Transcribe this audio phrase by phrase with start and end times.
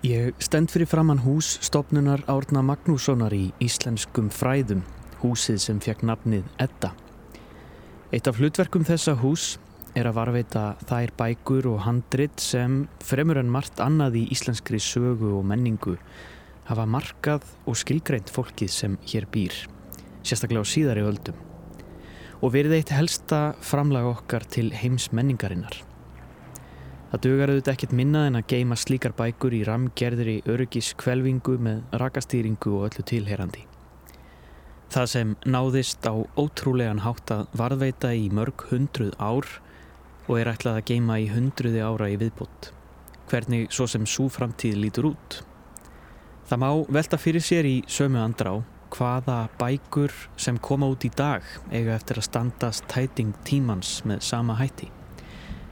[0.00, 4.80] Ég stend fyrir framann hús stopnunar Árna Magnússonar í íslenskum fræðum,
[5.20, 6.94] húsið sem fekk nafnið Edda.
[8.08, 9.58] Eitt af hlutverkum þessa hús
[9.92, 15.34] er að varveita þær bækur og handrit sem fremur en margt annað í íslenskri sögu
[15.36, 15.98] og menningu
[16.70, 19.52] hafa markað og skilgreint fólkið sem hér býr,
[20.24, 21.36] sérstaklega á síðari öldum.
[22.40, 25.82] Og verið eitt helsta framlag okkar til heims menningarinnar.
[27.10, 31.80] Það dugar auðvitað ekkert minnað en að geima slíkar bækur í ramgerðri öryggis kvelvingu með
[31.98, 33.64] rakastýringu og öllu tilherandi.
[34.94, 39.48] Það sem náðist á ótrúlegan hátt að varðveita í mörg hundruð ár
[40.28, 42.70] og er ætlað að geima í hundruði ára í viðbútt.
[43.30, 45.40] Hvernig svo sem svo framtíð lítur út.
[46.46, 48.52] Það má velta fyrir sér í sömu andrá
[48.94, 54.58] hvaða bækur sem koma út í dag eiga eftir að standast tæting tímans með sama
[54.62, 54.99] hætti.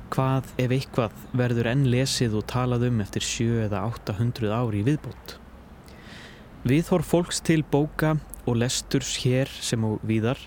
[0.09, 4.87] Hvað ef eitthvað verður enn lesið og talað um eftir 7 eða 800 ári í
[4.87, 5.35] viðbót?
[6.69, 8.15] Viðhorf fólks til bóka
[8.49, 10.41] og lesturs hér sem og víðar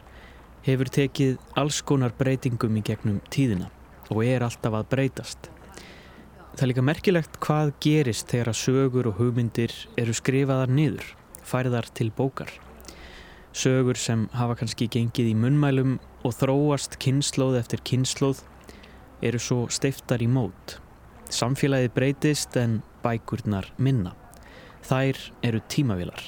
[0.65, 3.69] hefur tekið alls konar breytingum í gegnum tíðina
[4.09, 5.51] og er alltaf að breytast.
[6.51, 11.05] Það er líka merkilegt hvað gerist þegar sögur og hugmyndir eru skrifaðar niður,
[11.47, 12.49] færðar til bókar.
[13.53, 18.41] Sögur sem hafa kannski gengið í munnmælum og þróast kynnslóð eftir kynnslóð
[19.21, 20.77] eru svo steiftar í mót.
[21.31, 24.15] Samfélagið breytist en bækurnar minna.
[24.85, 26.23] Þær eru tímavilar.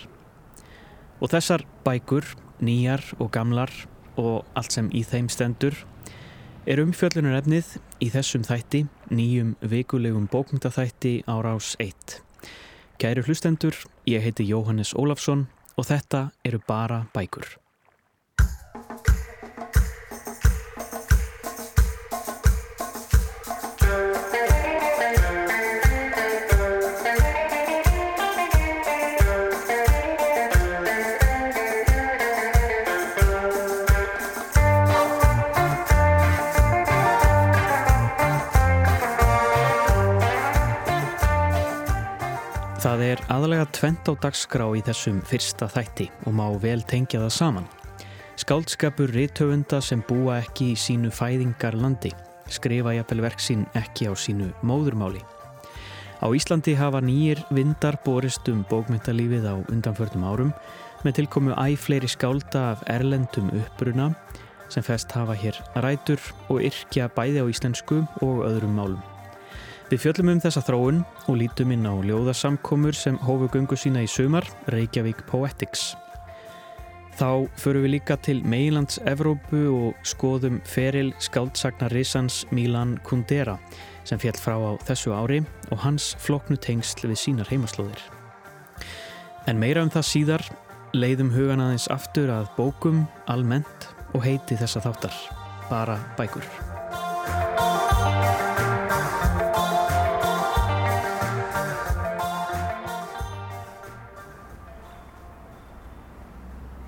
[1.22, 2.26] Og þessar bækur,
[2.64, 3.72] nýjar og gamlar
[4.20, 5.76] og allt sem í þeim stendur,
[6.70, 12.22] er umfjöllunar efnið í þessum þætti, nýjum vikulegum bókmyndaþætti á rás 1.
[13.02, 13.76] Kæru hlustendur,
[14.08, 17.63] ég heiti Jóhannes Ólafsson og þetta eru bara bækur.
[43.04, 47.34] Það er aðalega tvent á dagskrá í þessum fyrsta þætti og má vel tengja það
[47.36, 47.66] saman.
[48.40, 52.14] Skáldskapur rithöfunda sem búa ekki í sínu fæðingarlandi,
[52.48, 55.20] skrifa jafnvel verk sín ekki á sínu móðurmáli.
[56.24, 60.54] Á Íslandi hafa nýjir vindar borist um bókmyndalífið á undanförnum árum
[61.04, 64.14] með tilkomu æg fleiri skálda af erlendum uppbruna
[64.72, 69.13] sem fest hafa hér rætur og yrkja bæði á íslensku og öðrum málum.
[69.94, 74.08] Við fjöllum um þessa þróun og lítum inn á ljóðasamkomur sem hófu gungu sína í
[74.10, 75.92] sumar, Reykjavík Poetics.
[77.20, 83.60] Þá förum við líka til Meilands Evrópu og skoðum feril skáldsagnar Risans Milan Kundera
[84.02, 88.02] sem fjall frá á þessu ári og hans floknu tengsl við sínar heimaslóðir.
[89.46, 90.50] En meira um það síðar
[90.98, 95.26] leiðum hugan aðeins aftur að bókum, almennt og heiti þessa þáttar,
[95.70, 96.73] bara bækur.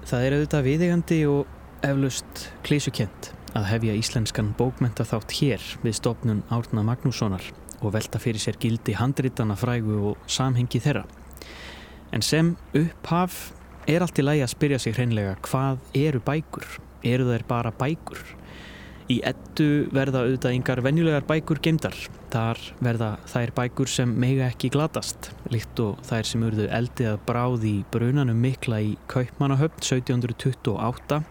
[0.06, 6.44] Það er auðvitað viðegandi og eflaust klísukent að hefja íslenskan bókmenta þátt hér við stopnun
[6.54, 7.42] Árna Magnússonar
[7.80, 11.08] og velta fyrir sér gildi handritana frægu og samhengi þeirra.
[12.14, 13.48] En sem upphaf
[13.90, 16.70] er allt í lægi að spyrja sig hreinlega hvað eru bækur?
[17.02, 18.22] Eru þeir bara bækur?
[19.06, 21.98] Í ettu verða auðvitað yngar venjulegar bækur gemdar.
[22.34, 27.22] Þar verða þær bækur sem mega ekki glatast, líkt og þær sem urðu eldið að
[27.28, 31.22] bráði í brunanum mikla í Kaupmannahöfn 1728,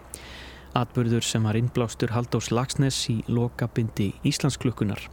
[0.71, 5.09] atbyrður sem var innblástur Haldós Lagsnes í lokabindi Íslandsklukkunar.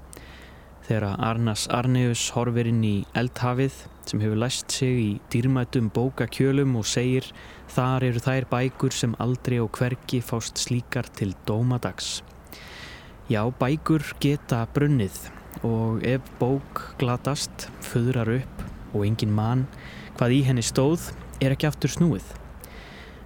[0.86, 6.86] Þegar Arnas Arneus horfir inn í eldhafið sem hefur læst sig í dýrmætum bókakjölum og
[6.86, 7.26] segir
[7.74, 12.20] þar eru þær bækur sem aldrei og hverki fást slíkar til dómadags.
[13.32, 15.14] Já, bækur geta brunnið
[15.64, 19.62] og ef bók glatast, föðrar upp og engin mann
[20.18, 21.06] hvað í henni stóð
[21.40, 22.26] er ekki aftur snúið.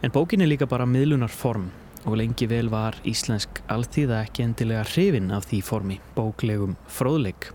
[0.06, 1.72] En bókin er líka bara miðlunar form
[2.04, 7.50] og lengi vel var íslensk alþýða ekki endilega hrifin af því formi, bóklegum fróðleik.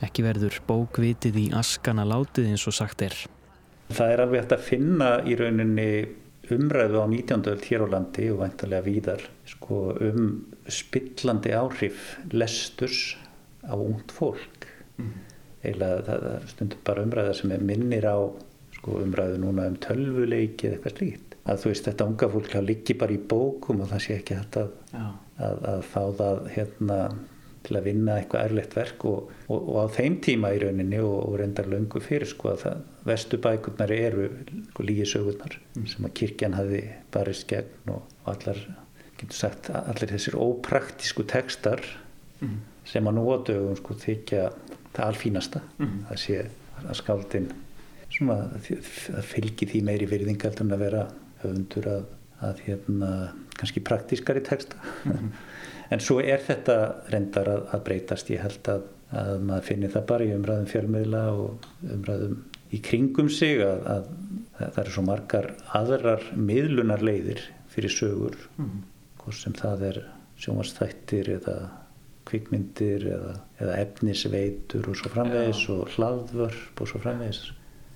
[0.00, 3.18] Ekki verður bókvitið í askana látið eins og sagt er.
[3.92, 5.90] Það er alveg hægt að finna í rauninni
[6.54, 7.48] umræðu á 19.
[7.52, 10.30] öll hér á landi og væntalega víðar sko, um
[10.72, 13.16] spillandi áhrif lesturs
[13.64, 14.66] á ungd fólk
[15.00, 15.12] mm.
[15.64, 18.16] eiginlega það stundur bara umræða sem er minnir á
[18.78, 22.96] sko, umræðu núna um tölvuleiki eða eitthvað slíkt að þú veist þetta unga fólk líki
[23.00, 26.98] bara í bókum og það sé ekki hægt að, að, að fá það hérna
[27.64, 31.16] til að vinna eitthvað erlegt verk og, og, og á þeim tíma í rauninni og,
[31.24, 34.28] og reyndar löngu fyrir sko að það, vestubækurnar eru
[34.70, 35.86] sko, lígisögurnar mm.
[35.92, 36.82] sem að kirkjan hafi
[37.14, 38.60] barist gegn og allar,
[39.18, 41.82] getur sagt, allir þessir ópraktísku tekstar
[42.40, 42.56] mm.
[42.88, 44.48] sem að nú á dögum sko þykja
[44.94, 46.00] það alfínasta mm.
[46.10, 46.40] að sé
[46.84, 47.52] að skáldin
[48.14, 51.04] svona að fylgi því meiri virðingar til að vera
[51.42, 52.04] höfundur að,
[52.46, 53.10] að hérna
[53.58, 55.30] kannski praktískari texta -hmm.
[55.92, 56.76] en svo er þetta
[57.12, 61.24] reyndar að, að breytast ég held að, að maður finnir það bara í umræðum fjölmiðla
[61.32, 62.38] og umræðum
[62.70, 64.08] í kringum sig að, að
[64.58, 68.82] það eru svo margar aðrar miðlunar leiðir fyrir sögur mm -hmm.
[69.24, 69.98] Hvort sem það er
[70.40, 71.56] sjónvastættir eða
[72.28, 75.76] kvikmyndir eða, eða efnisveitur og svo framvegis ja.
[75.76, 77.42] og hlaðvörp og svo framvegis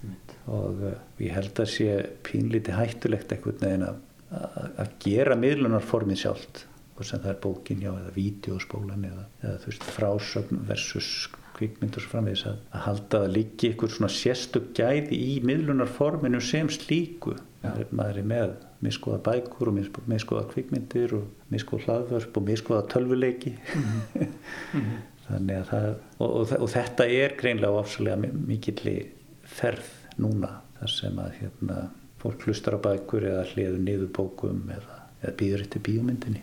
[0.02, 0.16] mm.
[0.54, 1.88] og uh, ég held að sé
[2.26, 6.66] pínliti hættulegt eitthvað neðin að gera miðlunarformið sjálft
[6.98, 11.10] og sem það er bókin já eða vídeospólan eða, eða þú veist frásögn versus
[11.56, 16.42] kvikmynd og svo framvegis að, að halda að líki ykkur svona sérstök gæði í miðlunarforminu
[16.44, 19.78] sem slíku maður er með miskoða bækur og
[20.08, 23.54] miskoða kvikmyndir og miskoða hlaðvörp og miskoða tölvuleiki.
[23.74, 24.00] Mm
[24.72, 24.98] -hmm.
[25.28, 25.88] þannig að það
[26.18, 28.98] og, og, og þetta er greinlega ofsalega mikilli
[29.44, 29.88] ferð
[30.18, 31.88] núna þar sem að hérna
[32.22, 36.42] fólk hlustar á bækur eða hliður niður bókum eða, eða býður eftir bíómyndinni.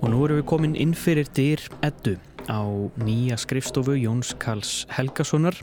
[0.00, 2.16] Og nú erum við komin inn fyrir dyr eddu
[2.48, 2.62] á
[3.00, 5.56] nýja skrifstofu Jóns Karls Helgasonar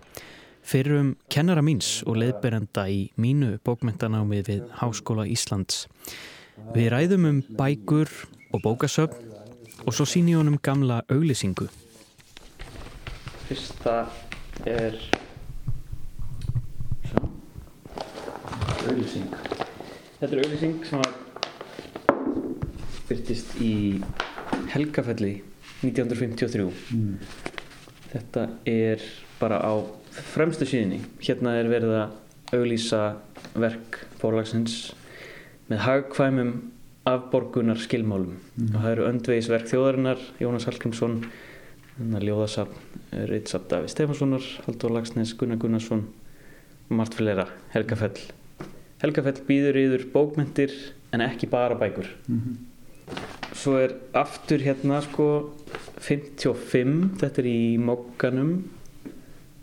[0.63, 5.87] fyrir um kennara míns og leðberenda í mínu bókmyndanámið við Háskóla Íslands.
[6.75, 8.11] Við ræðum um bækur
[8.53, 9.31] og bókasöfn
[9.83, 11.67] og svo síni honum gamla auglisingu.
[13.49, 14.05] Fyrsta
[14.65, 14.95] er
[17.09, 17.27] svo
[18.87, 19.27] auglisin
[20.23, 21.15] Þetta er auglisin sem var
[23.09, 23.73] byrtist í
[24.71, 25.33] Helgafelli
[25.83, 26.63] 1953
[26.95, 27.17] mm.
[28.13, 29.03] þetta er
[29.43, 29.73] bara á
[30.33, 33.01] fremstu síðinni hérna er verið að auglýsa
[33.59, 34.93] verk fórlagsins
[35.69, 36.53] með hagkvæmum
[37.09, 38.69] afborgunar skilmálum mm.
[38.71, 41.17] og það eru öndvegisverk þjóðarinnar Jónas Hallgrímsson
[42.23, 46.07] Ljóðasafn Rittsab Daví Stefanssonar Haldur Lagsnes, Gunnar Gunnarsson
[46.87, 48.17] og margt fleira Helgafell
[49.03, 50.71] Helgafell býður yfir bókmyndir
[51.13, 52.07] en ekki bara bækur.
[52.27, 52.61] Mm -hmm
[53.63, 55.27] svo er aftur hérna sko
[56.03, 58.55] 55 þetta er í mokkanum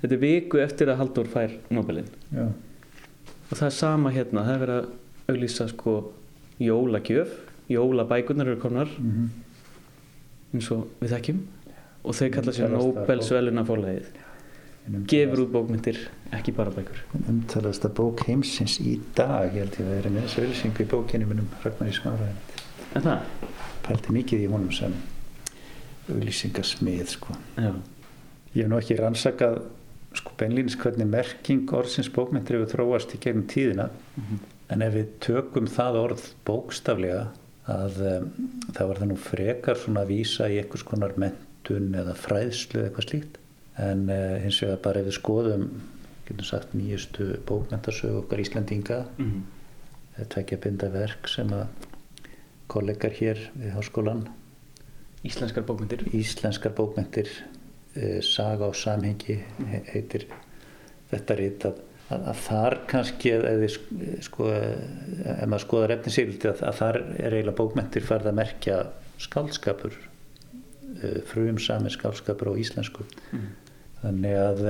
[0.00, 2.46] þetta er viku eftir að Haldur fær Nobelin Já.
[2.46, 4.90] og það er sama hérna það er verið að
[5.30, 5.94] auglýsa sko
[6.60, 7.28] jólagjöf.
[7.70, 9.28] Jólabækunar eru konar mm -hmm.
[10.54, 11.40] eins og við þekkjum.
[12.04, 14.10] Og þau kalla sér Nobelsveluna fórlegið
[15.06, 15.98] gefur út bókmyndir,
[16.32, 17.02] ekki bara bækur.
[17.28, 20.88] Umtalast að bók heimsins í dag ég held ég að vera með þessu auðvisingu í
[20.90, 22.38] bókinu minnum Ragnar í Smáraðin
[22.94, 23.20] en það?
[23.84, 24.94] pælti mikið í honum sem
[26.08, 27.34] auðlýsingasmið sko.
[27.58, 29.60] ég hef nú ekki rannsakað
[30.18, 34.40] sko beinlýnis hvernig merking orðsins bókmyndir hefur þróast í gegnum tíðina mm -hmm.
[34.74, 37.28] en ef við tökum það orð bókstaflega
[37.70, 38.32] að um,
[38.74, 43.08] það var það nú frekar svona að vísa í einhvers konar mentun eða fræðslu eitthvað
[43.08, 43.38] slíkt
[43.78, 45.68] en uh, hins vegar bara ef við skoðum
[46.26, 49.42] getum sagt nýjustu bókmyndarsög okkar Íslandinga mm -hmm.
[50.16, 51.66] þetta ekki að binda verk sem að
[52.66, 54.28] kollegar hér við háskólan
[55.22, 57.28] Íslenskar bókmyndir Íslenskar bókmyndir
[58.24, 59.38] Saga og samhengi
[59.92, 60.26] heitir
[61.10, 63.70] þetta rít að, að, að þar kannski eða
[64.24, 68.80] sko ef maður skoðar efninsýldi að, að þar er eiginlega bókmyndir farið að merkja
[69.20, 69.98] skálskapur
[71.30, 73.46] frum sami skálskapur á íslensku mm.
[74.02, 74.62] þannig að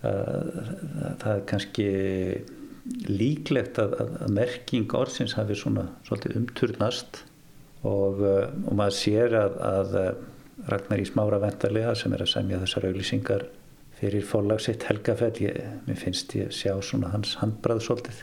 [0.00, 1.88] það er kannski
[3.10, 7.22] líklegt að, að merking orðsins hafi svona svolítið umturnast
[7.84, 9.98] og, og maður sér að, að
[10.68, 13.46] Ragnar í smára vendarlega sem er að semja þessar auglýsingar
[14.00, 15.36] fyrir fólagsitt Helgafell.
[15.40, 18.22] Ég, mér finnst ég sjá svona hans handbrað svolítið.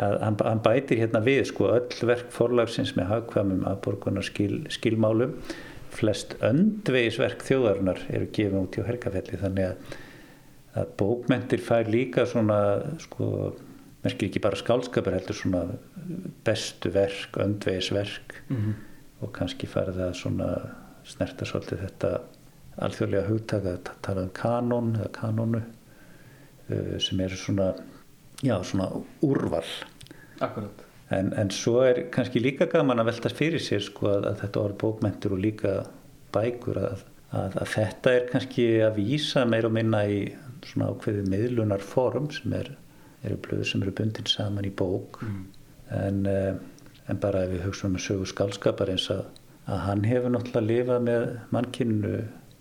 [0.00, 5.34] Að hann, hann bætir hérna við sko öll verk fórlagsins með hagkvæmum aðborgunar skil, skilmálum.
[5.90, 9.98] Flest öndvegisverk þjóðarunar eru gefið út hjá Helgafelli þannig að
[10.78, 12.58] að bókmentir fær líka svona
[13.02, 13.50] sko,
[14.04, 15.64] merkir ekki bara skálskapur heldur svona
[16.46, 18.36] bestu verk, öndvegisverk.
[18.48, 18.74] Mm -hmm.
[19.20, 20.48] og kannski fær það svona
[21.10, 22.12] snerta svolítið þetta
[22.80, 27.72] alþjóðlega hugtaka að tala um kanon eða kanonu uh, sem er svona
[28.40, 28.88] já svona
[29.26, 29.66] úrval.
[30.40, 30.86] Akkurat.
[31.10, 34.62] En, en svo er kannski líka gaman að velta fyrir sér sko að, að þetta
[34.62, 35.72] orð bókmentur og líka
[36.34, 37.02] bækur að,
[37.34, 40.22] að, að þetta er kannski að vísa meir og minna í
[40.66, 42.70] svona ákveðið miðlunar form sem er,
[43.26, 45.20] eru blöður sem eru bundin saman í bók.
[45.24, 45.46] Mm.
[45.90, 46.54] en, eh,
[47.10, 49.24] en bara ef við hugsaum um sögu skálskapar eins að
[49.70, 52.14] að hann hefur náttúrulega lifað með mannkynnu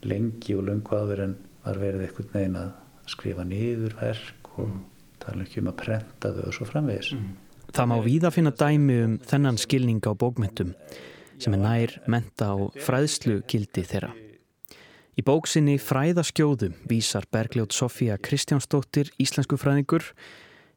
[0.10, 1.36] lengi og lungu áður en
[1.66, 2.72] var verið eitthvað negin að
[3.10, 4.82] skrifa niður verk og mm.
[5.24, 7.14] tala ekki um að prenta þau og svo framvegis.
[7.18, 7.30] Mm.
[7.70, 10.74] Það má víða finna dæmi um þennan skilning á bókmyndum
[11.40, 14.12] sem er nær menta og fræðslu gildi þeirra.
[15.20, 20.06] Í bóksinni Fræðaskjóðu vísar Bergljóð Sofía Kristjánsdóttir íslensku fræðingur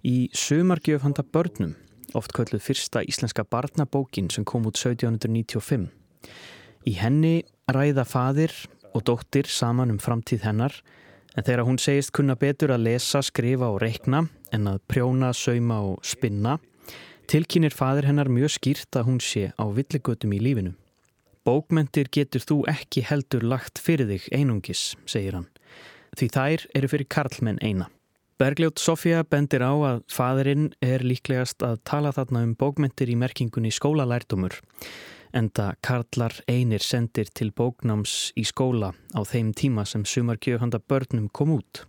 [0.02, 1.76] í sumargjöf handa börnum,
[2.18, 6.01] oft kölluð fyrsta íslenska barnabókin sem kom út 1795.
[6.88, 8.54] Í henni ræða fadir
[8.92, 10.74] og dóttir saman um framtíð hennar
[11.36, 15.80] en þegar hún segist kunna betur að lesa, skrifa og reikna en að prjóna, sauma
[15.92, 16.58] og spinna
[17.32, 20.74] tilkynir fadir hennar mjög skýrt að hún sé á villigötum í lífinu.
[21.46, 25.48] Bókmentir getur þú ekki heldur lagt fyrir þig einungis, segir hann,
[26.18, 27.88] því þær eru fyrir karlmenn eina.
[28.38, 33.70] Bergljótt Sofía bendir á að fadurinn er líklegast að tala þarna um bókmentir í merkingunni
[33.72, 34.58] skólalærdumur
[35.36, 41.54] enda Karlar einir sendir til bóknáms í skóla á þeim tíma sem sumargjöfhanda börnum kom
[41.56, 41.84] út.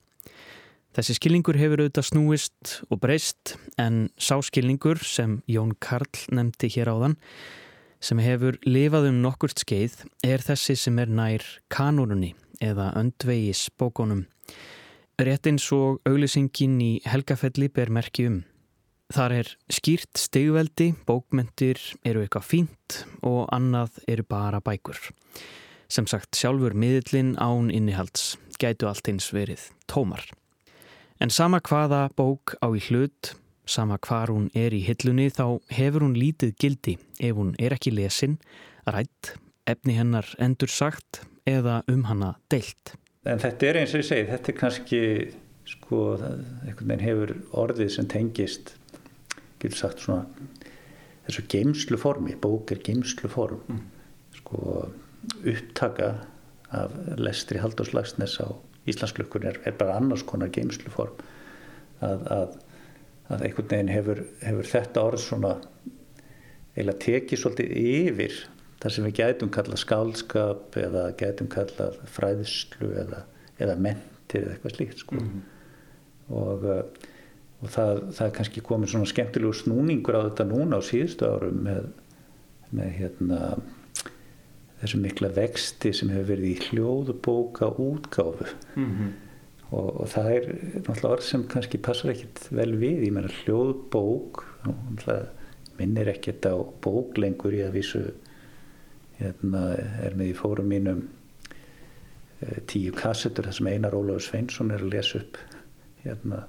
[0.94, 7.18] Þessi skilningur hefur auðvitað snúist og breyst en sáskilningur sem Jón Karl nefndi hér áðan
[8.04, 14.28] sem hefur lifað um nokkurt skeið er þessi sem er nær kanórunni eða öndvegis bókonum.
[15.18, 18.42] Réttins og auglýsingin í helgafelli ber merki um.
[19.14, 24.98] Þar er skýrt stegveldi, bókmentir eru eitthvað fínt og annað eru bara bækur.
[25.86, 30.26] Sem sagt sjálfur miðlinn án innihalds gætu allt eins verið tómar.
[31.22, 33.36] En sama hvaða bók á í hlut,
[33.70, 37.94] sama hvar hún er í hillunni þá hefur hún lítið gildi ef hún er ekki
[37.94, 38.40] lesin,
[38.90, 39.36] rætt,
[39.70, 42.98] efni hennar endur sagt eða um hanna deilt.
[43.30, 45.02] En þetta er eins og ég segi, þetta er kannski,
[45.70, 46.06] sko,
[46.66, 48.80] einhvern veginn hefur orðið sem tengist
[49.64, 50.28] getur sagt svona
[51.26, 53.82] þessu geimslu formi, bók er geimslu form mm.
[54.40, 54.60] sko
[55.48, 56.14] upptaka
[56.74, 58.50] af lestri Halldórs Lagsnes á
[58.90, 61.20] Íslandsklökkun er, er bara annars konar geimslu form
[62.04, 62.56] að, að,
[63.32, 65.54] að einhvern veginn hefur, hefur þetta orð svona
[66.74, 68.42] eiginlega tekið svolítið yfir
[68.84, 73.24] þar sem við gætum kalla skálskap eða gætum kalla fræðslu eða,
[73.62, 75.42] eða mentir eða eitthvað slíkt sko mm.
[76.42, 76.68] og
[77.64, 81.62] og það, það er kannski komið svona skemmtilegu snúningur á þetta núna á síðustu árum
[81.64, 81.86] með,
[82.76, 83.40] með hérna,
[84.82, 89.14] þessu mikla vexti sem hefur verið í hljóðubóka útgáfu mm -hmm.
[89.70, 90.50] og, og það er
[90.82, 94.44] náttúrulega orð sem kannski passar ekkit vel við, ég menna hljóðbók
[95.80, 98.04] minnir ekkit á bóklengur í að vísu
[99.18, 101.08] hérna, er með í fórum mínum
[102.42, 105.38] eh, tíu kassetur þar sem Einar Ólafur Sveinsson er að lesa upp
[106.04, 106.44] hérna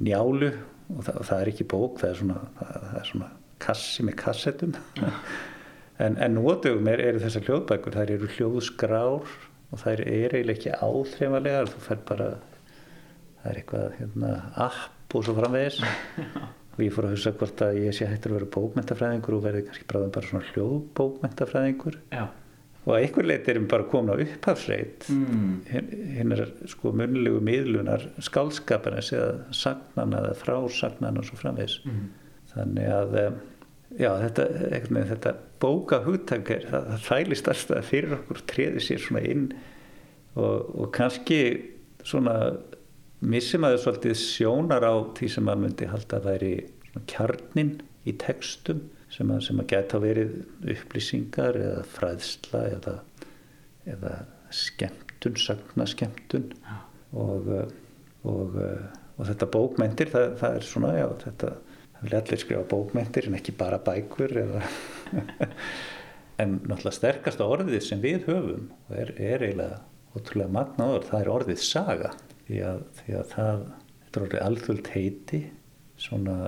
[0.00, 0.50] njálu
[0.90, 3.30] og það, það er ekki bók, það er svona, það er svona
[3.60, 4.76] kassi með kassetum.
[6.00, 9.32] En, en nótugum er, eru þessar hljóðbækur, það eru hljóðskrár
[9.68, 12.28] og það eru eiginlega ekki áþreifanlegar, þú fær bara
[13.42, 14.30] það er eitthvað hérna,
[14.64, 15.82] app og svo framvegis.
[16.70, 19.66] Og ég fór að hugsa hvort að ég sé hættur að vera bókmentafræðingur og verði
[19.66, 22.22] kannski bráðum bara svona hljóðbókmentafræðingur Já
[22.86, 25.50] og að einhver leit erum bara komin á upphafsreit mm.
[26.16, 32.06] hinn er sko munlegu miðlunar skálskaparins eða sagnana eða frásagnana og svo framvegs mm.
[32.54, 33.18] þannig að
[33.98, 34.46] já þetta,
[35.10, 39.46] þetta bóka hugtakar það, fælist alltaf fyrir okkur treði sér svona inn
[40.38, 41.40] og, og kannski
[42.06, 42.36] svona
[43.20, 46.54] missum að það svolítið sjónar á því sem maður myndi halda að væri
[47.10, 47.74] kjarnin
[48.08, 50.36] í textum sem að, sem að geta verið
[50.74, 52.96] upplýsingar eða fræðsla eða,
[53.90, 54.14] eða
[54.54, 56.50] skemmtun, sagna skemmtun
[57.12, 57.50] og,
[58.22, 61.54] og, og þetta bókmentir það, það er svona, já, þetta
[62.00, 64.62] það vil allir skrifa bókmentir en ekki bara bækur eða
[66.40, 69.82] en náttúrulega sterkasta orðið sem við höfum er, er eiginlega
[70.16, 72.10] ótrúlega magna orð, það er orðið saga.
[72.46, 73.60] Því að, því að það
[74.06, 75.40] er orðið alþjóðt heiti
[76.00, 76.38] svona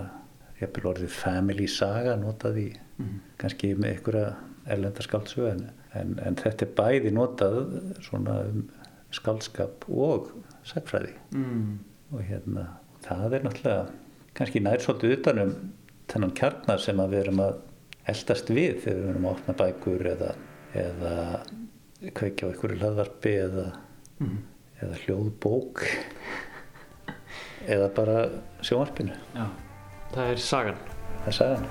[0.63, 3.15] jafnvel orðið family saga notað í mm.
[3.41, 4.27] kannski með einhverja
[4.73, 7.59] erlenda skáldsögu en, en, þetta er bæði notað
[8.05, 8.63] svona um
[9.13, 10.31] skálskap og
[10.69, 11.73] sagfræði mm.
[12.15, 12.69] og hérna
[13.05, 13.83] það er náttúrulega
[14.39, 15.53] kannski nær svolítið utanum
[16.13, 17.59] þennan kjarnar sem að við erum að
[18.13, 20.31] eldast við þegar við erum að opna bækur eða,
[20.85, 21.17] eða
[22.19, 23.67] kveikja á einhverju hlaðvarpi eða,
[24.23, 24.39] mm.
[24.83, 25.85] eða hljóðbók
[27.71, 28.17] eða bara
[28.65, 29.45] sjónvarpinu Já
[30.13, 30.79] Það er sagan.
[31.25, 31.67] Það er sagan.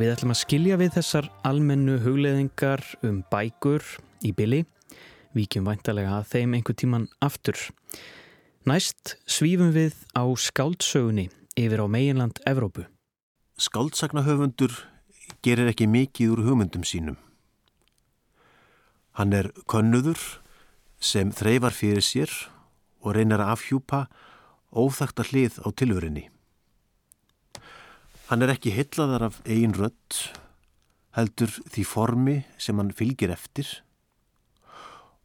[0.00, 3.84] Við ætlum að skilja við þessar almennu hugleðingar um bækur
[4.24, 4.62] í byli
[5.30, 7.58] Víkjum væntalega að þeim einhver tíman aftur.
[8.66, 12.82] Næst svífum við á skáldsögunni yfir á meginland Evrópu.
[13.54, 14.74] Skáldsaknahöfundur
[15.44, 17.18] gerir ekki mikið úr hugmyndum sínum.
[19.16, 20.20] Hann er könnuður
[21.00, 22.32] sem þreifar fyrir sér
[23.00, 24.04] og reynir að afhjúpa
[24.70, 26.28] óþakta hlið á tilvörinni.
[28.30, 30.20] Hann er ekki hellaðar af eigin rött,
[31.16, 33.80] heldur því formi sem hann fylgir eftir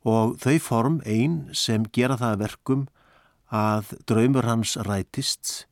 [0.05, 2.85] og þau form einn sem gera það verkum
[3.49, 5.65] að draumur hans rætist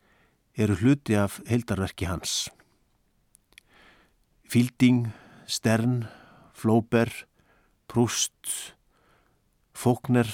[0.57, 2.49] eru hluti af heildarverki hans.
[4.53, 5.11] Fílding,
[5.47, 6.07] Stern,
[6.53, 7.09] Flóber,
[7.87, 8.75] Prúst,
[9.73, 10.27] Fókner,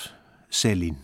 [0.50, 0.98] Selín.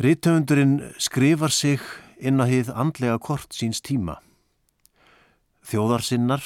[0.00, 1.84] Rittöfundurinn skrifar sig
[2.16, 4.16] inn á hið andlega kort síns tíma.
[5.60, 6.40] Þjóðarsinnar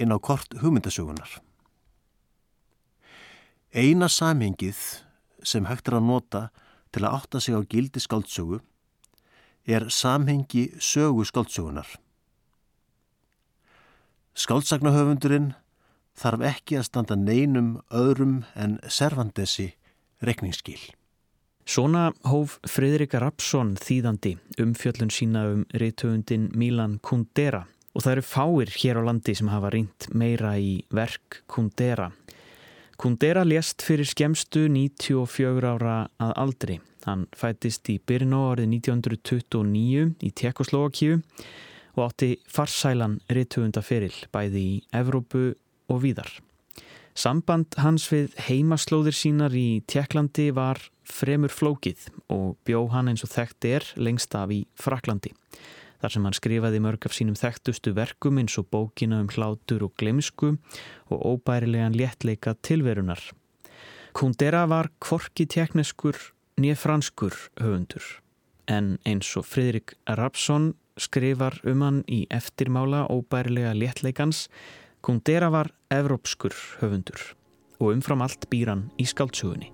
[0.00, 1.36] inn á kort hugmyndasögunar.
[3.76, 5.04] Eina samhengið
[5.44, 6.46] sem hægt er að nota
[6.96, 8.64] til að átta sig á gildi skáldsögu
[9.68, 12.00] er samhengi sögu skáldsögunar.
[14.40, 15.50] Skáldsaknahöfundurinn
[16.16, 19.66] þarf ekki að standa neinum öðrum en servandesi
[20.24, 20.78] rekningsskil.
[21.68, 28.26] Svona hóf Fridrika Rapsson þýðandi um fjöllun sína um reytöfundin Milan Kundera og það eru
[28.30, 32.08] fáir hér á landi sem hafa reynd meira í verk Kundera.
[33.00, 36.78] Kundera lést fyrir skemstu 94 ára að aldri.
[37.04, 41.20] Hann fættist í Brno árið 1929 í Tjekkoslovakíu
[41.96, 45.50] og átti farsælan reytöfundaferil bæði í Evrópu
[45.90, 46.30] og víðar.
[47.14, 53.32] Samband hans við heimaslóðir sínar í Tjekklandi var fremur flókið og bjó hann eins og
[53.32, 55.34] þekkt er lengst af í Fraklandi.
[56.00, 59.92] Þar sem hann skrifaði mörg af sínum þekktustu verkum eins og bókina um hlátur og
[60.00, 60.54] glemsku
[61.10, 63.20] og óbærilegan léttleika tilverunar.
[64.16, 66.16] Kundera var kvorki tjekneskur
[66.56, 68.06] nýja franskur höfundur
[68.70, 74.46] en eins og Fridrik Rapsson skrifar um hann í eftirmála óbærilega léttleikans
[75.00, 77.20] Kundera var evrópskur höfundur
[77.80, 79.72] og umfram allt býran í skáltsugunni.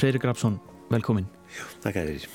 [0.00, 0.54] Freyri Grafsson,
[0.90, 1.28] velkomin.
[1.84, 2.30] Takk að þér.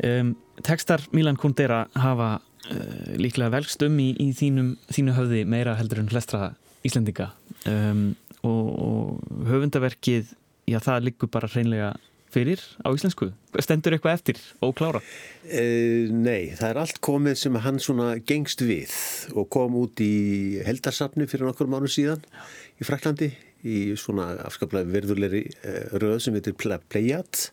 [0.00, 0.32] Um,
[0.64, 6.00] tekstar Milan Kundera hafa uh, líklega velst um í, í þínum, þínu höfði meira heldur
[6.00, 6.54] en flestra
[6.86, 7.26] Íslendinga
[7.68, 10.30] um, og, og höfundaverkið,
[10.70, 11.90] já það liggur bara hreinlega
[12.30, 13.32] fyrir á íslensku.
[13.58, 15.02] Stendur eitthvað eftir og klára?
[15.44, 18.94] Uh, nei, það er allt komið sem hann svona gengst við
[19.34, 22.24] og kom út í heldarsafni fyrir nokkur mánu síðan
[22.80, 23.34] í Fraklandi
[23.66, 27.46] í svona afskaplega verðulegri uh, röð sem heitir Pleiad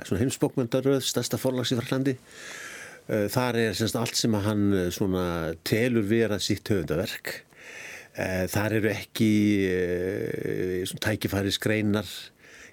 [0.00, 5.24] svona heimsbókmyndaröð, stærsta forlags í Fraklandi uh, þar er semst allt sem að hann svona
[5.66, 7.40] telur vera sitt höfundaverk.
[8.20, 9.26] Þar eru ekki
[10.90, 12.08] svona tækifæri skreinar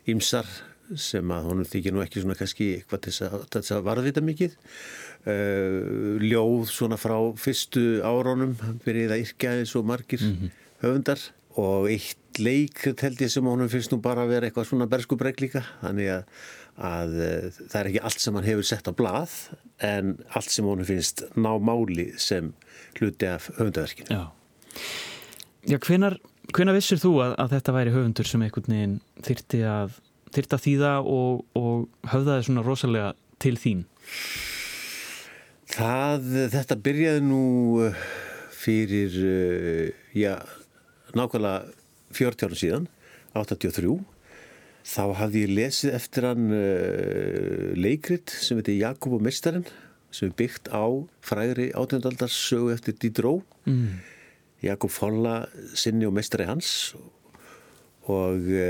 [0.10, 0.48] ímsar
[0.96, 4.56] sem að honum þykir nú ekki svona kannski eitthvað til þess að varðvita mikið.
[6.24, 10.52] Ljóð svona frá fyrstu árónum hann byrjiði að yrkja eins og margir mm -hmm.
[10.84, 11.22] höfundar
[11.58, 15.42] og eitt leik held ég sem honum finnst nú bara að vera eitthvað svona berskubregg
[15.44, 15.64] líka.
[15.82, 16.40] Þannig að,
[16.90, 17.18] að
[17.58, 19.36] það er ekki allt sem hann hefur sett á blað
[19.88, 22.54] en allt sem honum finnst ná máli sem
[23.00, 24.14] hluti af höfundaverkinu.
[24.14, 24.28] Já,
[25.68, 26.16] Já hvenar,
[26.56, 29.98] hvenar vissir þú að, að þetta væri höfundur sem einhvern veginn þyrti að,
[30.36, 33.10] þyrti að þýða og, og höfðaði svona rosalega
[33.44, 33.82] til þín?
[35.74, 37.42] Það, þetta byrjaði nú
[38.56, 39.18] fyrir,
[40.16, 40.38] já
[41.18, 41.68] nákvæmlega
[42.16, 42.88] 40 ára síðan
[43.38, 43.98] 83
[44.88, 49.68] þá hafði ég lesið eftir hann uh, leikrit sem heitir Jakob og Mestarinn
[50.14, 50.88] sem er byggt á
[51.26, 54.00] frægri átjöndaldars sögu eftir Diderot mm.
[54.64, 55.42] Jakob Folla
[55.78, 56.96] sinni og mestari hans
[58.08, 58.62] og uh,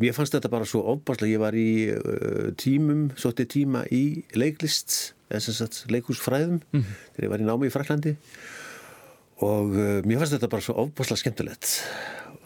[0.00, 5.12] mér fannst þetta bara svo ofbáslega, ég var í uh, tímum, svolítið tíma í leiklist,
[5.28, 6.86] eða sem sagt leikúsfræðum mm.
[7.16, 8.14] þegar ég var í námi í Fraklandi
[9.44, 11.74] og uh, mér fannst þetta bara svo ofbáslega skemmtilegt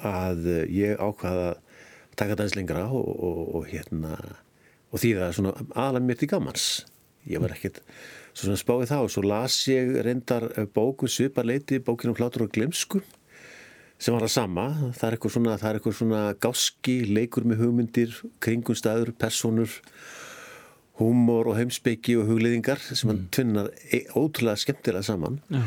[0.05, 4.16] að uh, ég ákvaða að taka það eins lengra og, og, og hérna
[4.92, 6.66] og því það er svona aðalega mér til gamans
[7.31, 7.81] ég var ekkert
[8.37, 13.00] svona spáið þá og svo las ég reyndar bóku sviparleiti, bókinu um hlátur og glemsku
[14.02, 14.64] sem var að sama.
[14.96, 19.76] Það er eitthvað svona, er eitthvað svona gáski leikur með hugmyndir, kringumstæður personur
[20.98, 23.12] húmor og heimsbyggi og hugliðingar sem mm.
[23.12, 23.70] hann tvinnar
[24.18, 25.38] ótrúlega skemmtilega saman.
[25.52, 25.62] Já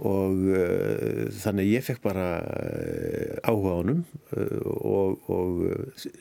[0.00, 5.50] og uh, þannig ég fekk bara uh, áhuga á honum uh, og, og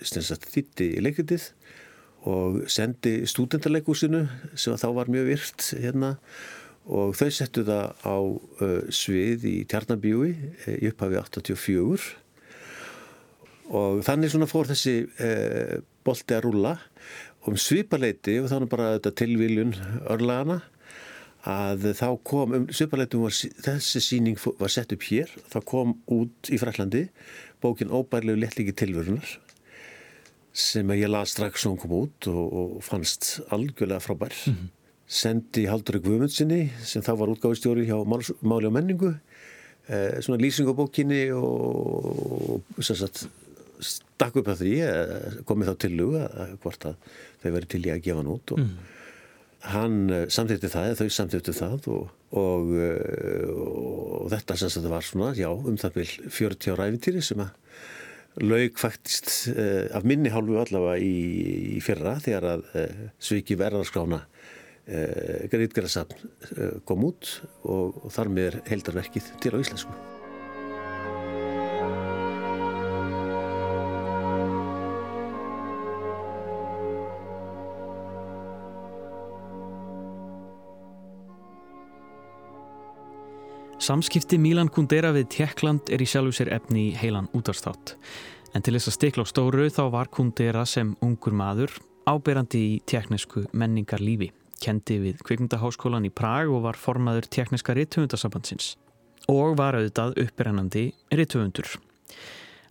[0.03, 1.45] þýtti leikritið
[2.29, 4.25] og sendi stúdendarleikúsinu
[4.59, 6.17] sem þá var mjög virt hérna
[6.89, 8.17] og þau settu það á
[8.91, 10.31] svið í Tjarnabjúi
[10.73, 12.09] í upphafi 84
[13.69, 14.95] og þannig svona fór þessi
[16.03, 16.73] bolti að rúla
[17.47, 19.75] um svipaleiti og þannig bara þetta tilviljun
[20.09, 20.59] örlagana
[21.47, 23.29] að þá kom um svipaleitum
[23.63, 27.05] þessi síning var sett upp hér þá kom út í Fræklandi
[27.63, 29.37] bókin Óbærlegu lettlíki tilvörunar
[30.51, 34.67] sem ég las strax og hún kom út og, og fannst algjörlega frábær mm -hmm.
[35.07, 38.03] sendi Haldur Guðmundsinni sem þá var útgáðistjóri hjá
[38.41, 39.15] Máli og menningu
[39.87, 43.27] eh, svona lýsing á bókinni og, og sagt,
[43.79, 46.95] stakk upp að því eh, komið þá til lug að hvort að
[47.41, 48.98] þau verið til í að gefa hann út og mm
[49.67, 55.07] hann eh, samþýtti það, þau samþýttu það og, og, eh, og þetta sem þetta var
[55.07, 57.55] svona, já, um það vil 40 ára æfintýri sem að
[58.39, 61.15] laug faktist uh, af minni hálfu allavega í,
[61.75, 67.33] í fyrra þegar að uh, Sviki verðarskrána uh, Greitgerðarsafn kom út
[67.65, 69.97] og, og þar með heldarverkið til á íslensku.
[83.79, 87.93] Samskipti Milan Kundera við Tjekkland er í sjálfu sér efni í heilan útarstátt.
[88.51, 92.73] En til þess að stikla á stóru þá var Kundera sem ungur maður áberandi í
[92.83, 94.33] tjekknesku menningar lífi.
[94.59, 98.73] Kendi við Kvikmyndaháskólan í Prag og var formaður tjekkneska rittöfundasambandsins.
[99.31, 101.77] Og var auðvitað upprennandi rittöfundur.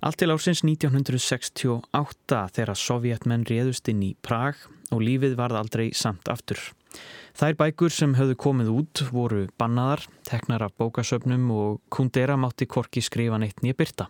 [0.05, 4.61] Allt til ársins 1968 þegar sovjetmenn réðust inn í Prag
[4.93, 6.61] og lífið varð aldrei samt aftur.
[7.39, 13.03] Þær bækur sem höfðu komið út voru bannaðar, teknar af bókasöfnum og Kundera mátti Korki
[13.05, 14.09] skrifa neitt nýja byrta.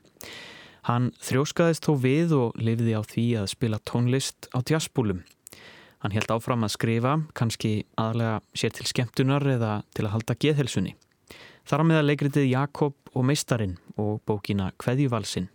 [0.88, 5.20] Hann þrjóskaðist þó við og lifði á því að spila tónlist á tjassbúlum.
[6.00, 10.94] Hann held áfram að skrifa, kannski aðlega sér til skemmtunar eða til að halda geðhelsunni.
[11.68, 15.50] Þar á meða leikritið Jakob og Meistarin og bókina Kveðjuvalsinn.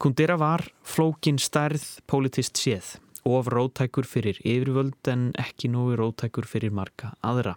[0.00, 6.72] Kundera var flókin stærð politist séð of rótækur fyrir yfirvöld en ekki nógu rótækur fyrir
[6.74, 7.56] marga aðra.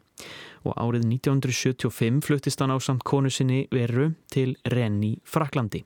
[0.64, 5.84] Og árið 1975 fluttist hann á samt konu sinni veru til Renni, Fraklandi.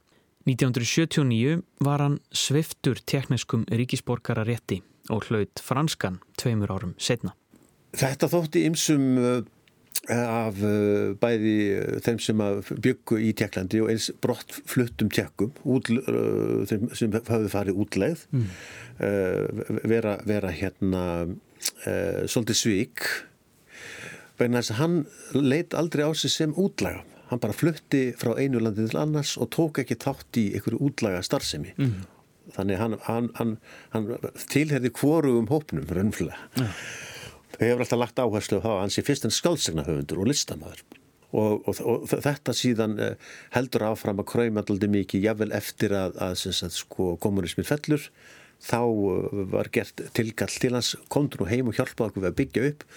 [0.47, 7.33] 1979 var hann sviftur tekniskum ríkisborgararétti og hlaut franskan tveimur árum setna.
[7.97, 9.05] Þetta þótti ymsum
[10.05, 12.43] af uh, bæði uh, þeim sem
[12.83, 18.25] byggu í Tjekklandi og eins brott fluttum tjekkum út, uh, þeim sem hafði farið útleið
[18.31, 18.45] mm.
[19.87, 21.03] vera, vera hérna
[21.77, 23.03] svolítið svík.
[24.39, 24.95] Vegna þess að hann
[25.37, 27.03] leit aldrei á sig sem útlaga.
[27.29, 31.19] Hann bara flutti frá einu landi til annars og tók ekki þátt í einhverju útlaga
[31.25, 31.93] starfsemi mm.
[32.55, 33.57] þannig hann, hann, hann,
[33.93, 34.07] hann
[34.47, 36.71] tilherði hvorugum hópnum raunflega ja
[37.59, 40.83] hefur alltaf lagt áherslu á það að hans er fyrst en skálsegnahöfundur og listamæður
[41.35, 46.17] og, og, og þetta síðan eh, heldur áfram að kræma alltaf mikið jável eftir að,
[46.23, 48.09] að sagt, sko, kommunismin fellur
[48.63, 52.39] þá eh, var gert tilgall til hans kontur og heim og hjálpaði okkur við að
[52.41, 52.87] byggja upp.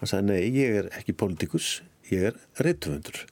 [0.00, 1.80] Hann sagði nei ég er ekki politikus
[2.10, 3.24] ég er reittöfundur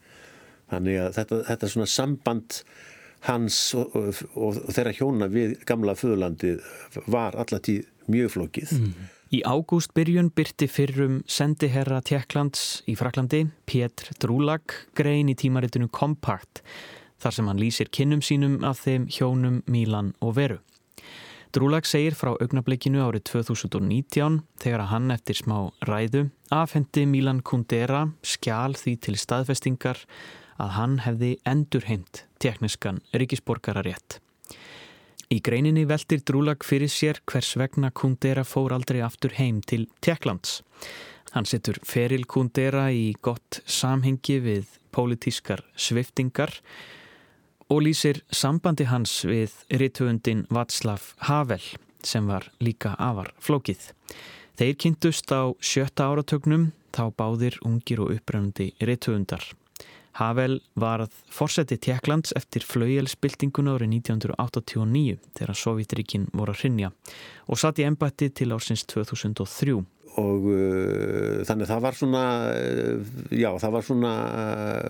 [0.69, 2.59] þannig að þetta, þetta svona samband
[3.27, 3.95] hans og,
[4.39, 6.59] og þeirra hjóna við gamla föðurlandi
[7.11, 8.75] var allatíð mjög flókið.
[8.77, 9.09] Mm.
[9.29, 16.63] Í ágúst byrjun byrti fyrrum sendiherra Tjekklands í Fraklandi, Pétr Drúlag, grein í tímaritinu Compact,
[17.21, 20.57] þar sem hann lýsir kinnum sínum af þeim hjónum Mílan og Veru.
[21.53, 28.07] Drúlag segir frá augnablikinu árið 2019 þegar að hann eftir smá ræðu afhendi Mílan Kundera
[28.25, 30.01] skjál því til staðfestingar
[30.57, 34.23] að hann hefði endurheimt tekniskan ríkisborgararétt.
[35.29, 40.63] Í greininni veldir Drúlag fyrir sér hvers vegna Kundera fór aldrei aftur heim til Tjekklands.
[41.35, 46.55] Hann setur feril Kundera í gott samhengi við pólitískar sviftingar
[47.69, 51.61] og lýsir sambandi hans við rituundin Václav Havel
[52.01, 53.91] sem var líka afar flókið.
[54.57, 59.45] Þeir kynntust á sjötta áratögnum þá báðir ungir og uppröndi rituundar.
[60.19, 66.91] Havel varð fórseti Tjekklands eftir flaujelspiltingun árið 1989 þegar Sovjetríkin voru að hrinja
[67.47, 69.79] og satt í ennbætti til ársins 2003.
[70.19, 74.13] og uh, þannig að það var svona uh, já það var svona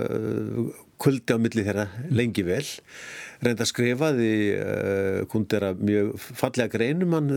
[0.03, 2.65] uh, kuldi á milli þeirra lengi vel
[3.39, 4.31] reynda skrifaði
[5.31, 7.29] kundera mjög fallega greinum hann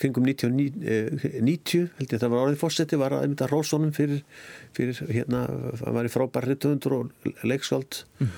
[0.00, 0.54] kringum 90,
[1.44, 4.22] 90 held ég það var orðið fósetti var að mynda Rósónum fyrir,
[4.72, 5.42] fyrir hérna,
[5.82, 8.32] hann var í frábær rittuðundur og leikskáld mm.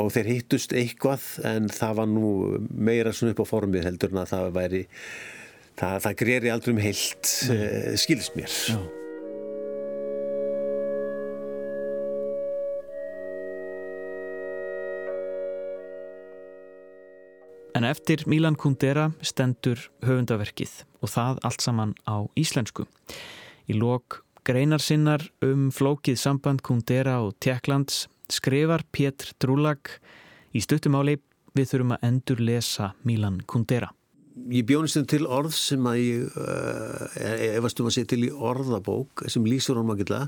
[0.00, 2.34] og þeir hittust eitthvað en það var nú
[2.72, 4.84] meira svona upp á formið heldur en að það væri
[5.78, 8.82] það, það greri aldrei um heilt uh, skilst mér Já
[17.74, 22.84] En eftir Milan Kundera stendur höfundaverkið og það allt saman á íslensku.
[23.66, 29.90] Í lok greinar sinnar um flókið samband Kundera og Tjekklands skrifar Pétr Drúlag
[30.54, 31.18] í stuttumáli
[31.58, 33.90] við þurfum að endur lesa Milan Kundera.
[34.50, 37.18] Ég bjónist um til orð sem að ég uh,
[37.54, 40.22] efastum að segja til í orðabók sem lýsur honum að geta.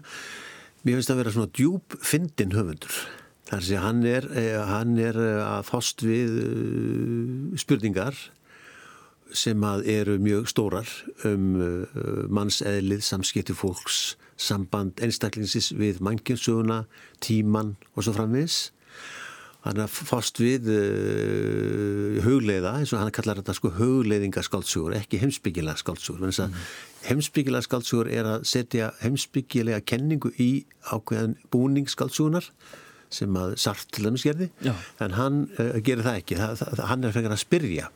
[0.87, 3.01] Mér finnst að vera svona djúb fyndin höfundur.
[3.47, 8.17] Þar sé hann er, eh, hann er eh, að fást við eh, spurningar
[9.35, 10.91] sem að eru mjög stórar
[11.27, 11.59] um
[12.31, 16.85] mannseðlið, samskipti fólks, samband einstaklingsins við mannkjönssöguna,
[17.21, 18.71] tíman og svo framvis.
[19.67, 25.21] Hann er að fást við uh, hugleiða, eins og hann kallar þetta sko hugleiðingaskáldsúr, ekki
[25.23, 26.23] heimsbyggilega skáldsúr.
[26.23, 26.57] Mm.
[27.09, 30.51] Heimsbyggilega skáldsúr er að setja heimsbyggilega kenningu í
[30.93, 32.47] ákveðan búningsskáldsúnar
[33.13, 34.73] sem að Sart til dæmis gerði Já.
[35.03, 37.91] en hann uh, gerir það ekki það, það, hann er frekar að spyrja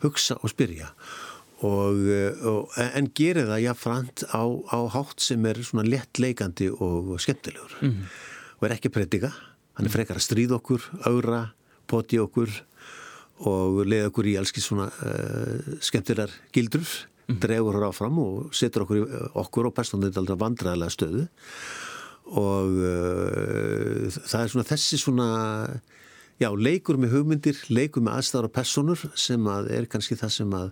[0.00, 0.88] hugsa og spyrja
[1.66, 7.12] og, uh, og, en gerir það jáfnframt á, á hátt sem er svona lettleikandi og
[7.20, 8.00] skemmtilegur mm
[8.56, 9.32] og er ekki predika
[9.76, 11.42] hann er frekar að stríða okkur, augra
[11.90, 12.52] poti okkur
[13.46, 18.84] og leiða okkur í alls svona uh, skemmtilegar gildur mm dregur hér áfram og setur
[18.84, 19.00] okkur,
[19.34, 19.74] okkur og
[20.20, 21.24] aldrei vandræðilega stöðu
[22.26, 25.26] og uh, það er svona þessi svona
[26.38, 30.54] já, leikur með hugmyndir, leikur með aðstæðar og personur sem að er kannski það sem
[30.54, 30.70] að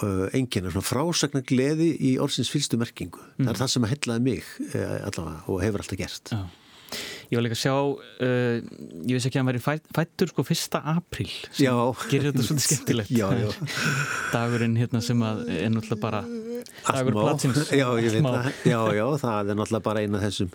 [0.00, 3.20] uh, enginn er svona frásagnar gleði í orðsins fylstu merkingu.
[3.20, 3.44] Mm.
[3.44, 3.62] Það er mhm.
[3.62, 6.32] það sem að hellaði mig allavega og hefur alltaf gert.
[6.32, 6.63] Já.
[7.30, 8.56] Ég var líka að sjá, uh,
[9.04, 11.28] ég veist ekki að hann væri fætt, fættur sko fyrsta april
[12.10, 13.14] gerir þetta svolítið skemmtilegt.
[13.14, 13.48] Já, já.
[14.34, 16.24] Dagurinn hérna sem að er náttúrulega bara
[16.84, 17.62] dagur platsins.
[17.80, 17.88] Já.
[18.64, 20.52] Já, já, það er náttúrulega bara eina þessum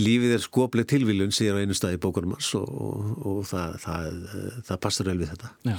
[0.00, 3.76] lífið er skopleg tilvílun síðan á einu stað í bókunum hans og, og, og það,
[3.84, 5.52] það, það, það passar vel við þetta.
[5.70, 5.76] Já.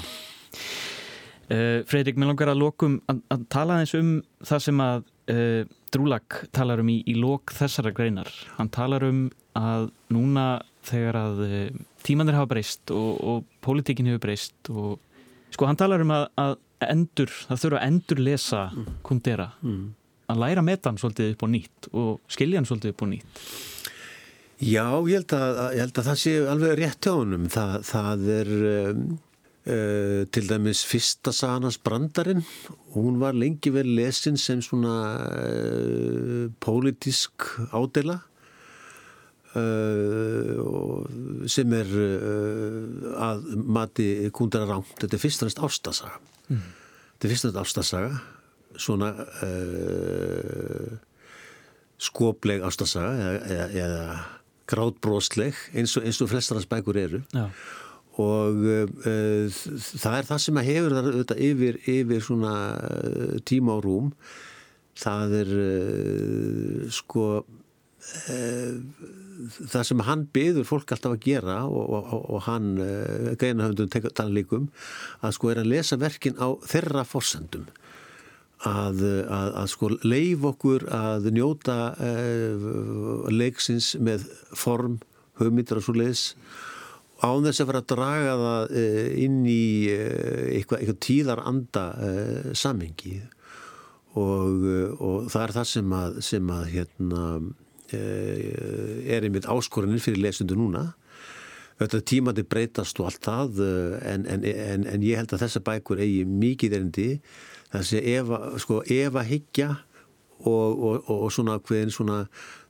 [1.45, 5.73] Uh, Fredrik, mér langar að lokum að, að tala eins um það sem að uh,
[5.93, 8.31] Drúlag talar um í, í lok þessara greinar.
[8.57, 10.45] Hann talar um að núna
[10.85, 14.99] þegar að uh, tímanir hafa breyst og, og pólitíkin hefur breyst og
[15.55, 16.57] sko hann talar um að, að
[16.91, 18.89] endur, það þurfa að endur lesa mm.
[19.05, 19.51] kundera.
[19.63, 19.85] Mm.
[20.31, 23.39] að læra metan svolítið upp á nýtt og skilja hann svolítið upp á nýtt.
[24.63, 27.47] Já, ég held að, ég held að það sé alveg rétt hjá honum.
[27.51, 29.01] Það, það er um,
[29.67, 32.45] uh, til dæmis fyrsta saganars brandarinn.
[32.95, 34.95] Hún var lengi vel lesin sem svona
[35.27, 38.21] uh, pólitísk ádela
[39.55, 41.05] Uh,
[41.47, 42.79] sem er uh,
[43.23, 46.17] að mati kundara rámt þetta er fyrst og næst ástasaga
[46.51, 46.65] mm.
[47.13, 48.17] þetta er fyrst og næst ástasaga
[48.83, 49.13] svona
[49.47, 50.91] uh,
[52.03, 54.19] skopleg ástasaga eða, eða, eða
[54.73, 57.47] grátbróstleg eins og, eins og flestarans bækur eru Já.
[58.19, 58.59] og
[59.05, 62.57] það er það sem að hefur það yfir, yfir svona
[63.47, 64.15] tíma og rúm
[64.99, 65.59] það er
[66.99, 67.45] sko
[68.03, 69.23] það
[69.83, 74.69] sem hann byður fólk alltaf að gera og, og, og hann uh, greinahöndun tala líkum
[75.21, 77.67] að sko er að lesa verkin á þeirra forsendum.
[78.65, 84.97] Að, að, að sko leif okkur að njóta uh, leiksins með form,
[85.41, 86.29] höfmyndir og svo leiðis
[87.25, 91.85] án þess að vera að draga það uh, inn í eitthvað, eitthvað tíðar anda
[92.57, 93.19] samhengi.
[94.15, 94.61] Og,
[95.03, 100.57] og það er það sem að, sem að hérna Eh, er einmitt áskorinir fyrir lesundu
[100.57, 100.93] núna.
[101.75, 105.61] Þetta tímandi breytast og allt það eh, en, en, en, en ég held að þessa
[105.65, 107.09] bækur eigi mikið erindi.
[107.73, 109.73] Þess að eva, sko, eva higgja
[110.39, 112.21] og, og, og, og svona hverjum svona,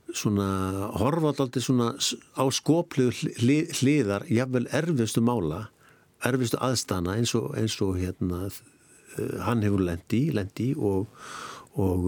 [0.09, 0.49] svona
[0.97, 5.67] horfaldaldi svona á skopliðu hlið, hliðar jafnvel erfiðstu mála
[6.25, 11.11] erfiðstu aðstana eins og eins hérna eh, hann hefur lendi, lendi og
[11.75, 12.07] og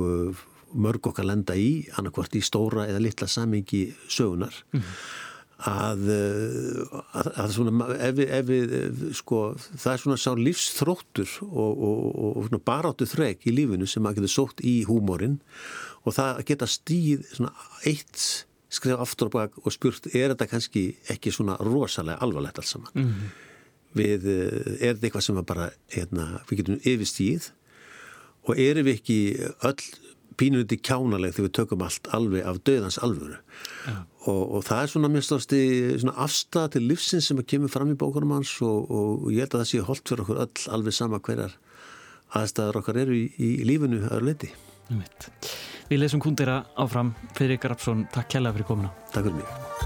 [0.74, 4.96] mörg okkar lenda í annarkvort í stóra eða litla samingi sögunar mm -hmm.
[5.72, 6.04] að,
[7.14, 9.42] að, að svona, ef við, ef við sko,
[9.78, 14.36] það er svona sá lífsþróttur og, og, og baráttu þreg í lífinu sem maður getur
[14.36, 15.40] sótt í húmórin
[16.04, 17.26] og það geta stíð
[17.86, 22.74] eitt skrifa aftur og bak og spurt er þetta kannski ekki svona rosalega alvarlegt alls
[22.76, 23.30] saman mm -hmm.
[23.94, 24.28] við,
[24.82, 27.52] er þetta eitthvað sem bara hérna, við getum yfirstíð
[28.48, 29.20] og erum við ekki
[29.64, 30.07] öll
[30.38, 33.40] pínundi kjánaleg þegar við tökum allt alveg af döðans alvöru.
[33.88, 33.96] Ja.
[34.28, 35.62] og, og það er svona mjög stafsti
[36.12, 39.72] afstæða til livsins sem kemur fram í bókunum hans og, og ég held að það
[39.72, 41.58] sé holdt fyrir okkur öll alveg sama hverjar
[42.38, 44.52] aðstæðar okkar eru í, í lífinu aður leiti
[45.88, 47.14] Við lesum kundira áfram.
[47.36, 48.94] Fridrik Rapsson, takk kjalla fyrir komuna.
[49.14, 49.77] Takk fyrir mig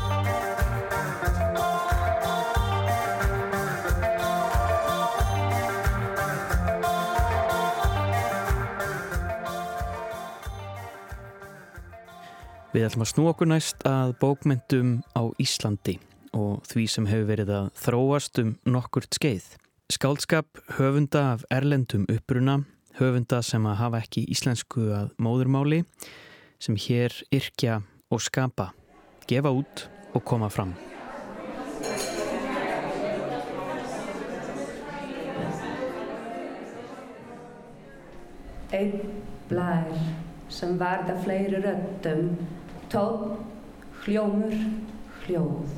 [12.72, 15.98] Við ætlum að snú okkur næst að bókmyndum á Íslandi
[16.32, 19.44] og því sem hefur verið að þróast um nokkurt skeið.
[19.92, 22.62] Skáldskap höfunda af erlendum uppruna,
[22.96, 25.82] höfunda sem að hafa ekki íslensku að móðurmáli,
[26.64, 28.70] sem hér yrkja og skapa,
[29.28, 29.84] gefa út
[30.16, 30.72] og koma fram.
[38.72, 38.96] Einn
[39.52, 39.92] blær
[40.48, 42.32] sem varða fleiri röttum
[42.92, 43.40] Tótt,
[44.04, 44.56] hljómur,
[45.24, 45.76] hljóð.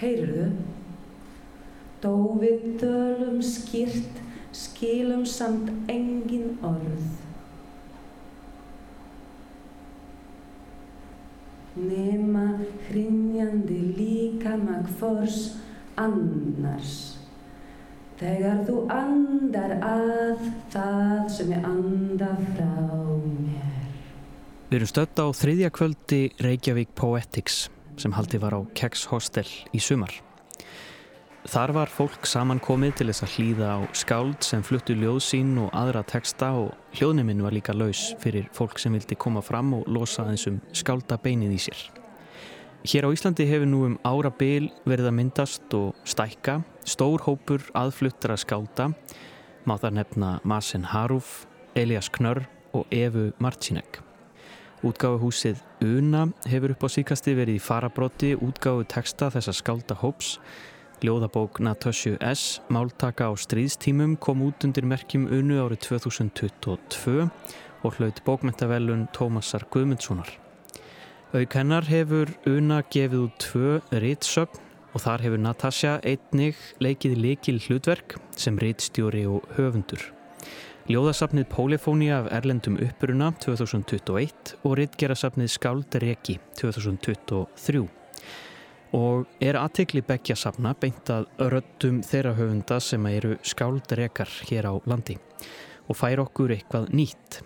[0.00, 0.46] Heyrðu?
[2.00, 4.22] Dófið dölum skýrt,
[4.56, 7.10] skilum samt engin orð.
[11.76, 12.46] Nema
[12.88, 15.42] hrinjandi líka magfors
[16.00, 16.94] annars.
[18.20, 22.72] Þegar þú andar að það sem ég anda frá
[23.20, 23.69] mér.
[24.70, 27.64] Við erum stödd á þriðja kvöldi Reykjavík Poetics
[27.98, 30.12] sem haldi var á Keks Hostel í sumar.
[31.50, 35.72] Þar var fólk samankomið til þess að hlýða á skáld sem fluttu ljóð sín og
[35.74, 40.22] aðra texta og hljóðnuminn var líka laus fyrir fólk sem vildi koma fram og losa
[40.28, 41.80] þessum skálda beinið í sér.
[42.86, 47.66] Hér á Íslandi hefur nú um ára byl verið að myndast og stækka stór hópur
[47.74, 48.92] aðfluttra skálda,
[49.66, 54.04] má þar nefna Masen Haruf, Elias Knörr og Evu Marcinek.
[54.80, 60.38] Útgáfuhúsið Una hefur upp á síkasti verið í farabróti útgáfu texta þessa skálda hóps.
[61.04, 62.62] Ljóðabók Natasju S.
[62.72, 67.26] Máltaka á stríðstímum kom út undir merkjum Unu árið 2022
[67.84, 70.32] og hlaut bókmentavelun Tómasar Guðmundssonar.
[71.36, 74.64] Auk hennar hefur Una gefið út tvö ritsögn
[74.94, 80.08] og þar hefur Natasja einnig leikið likil hlutverk sem ritsstjóri og höfundur.
[80.88, 87.82] Ljóðasafnið Pólifónia af Erlendum uppruna 2021 og rittgerasafnið Skáldareki 2023
[88.96, 94.74] og er aðtekli begja safna beint að röttum þeirra höfunda sem eru skáldarekar hér á
[94.88, 95.18] landi
[95.86, 97.42] og fær okkur eitthvað nýtt.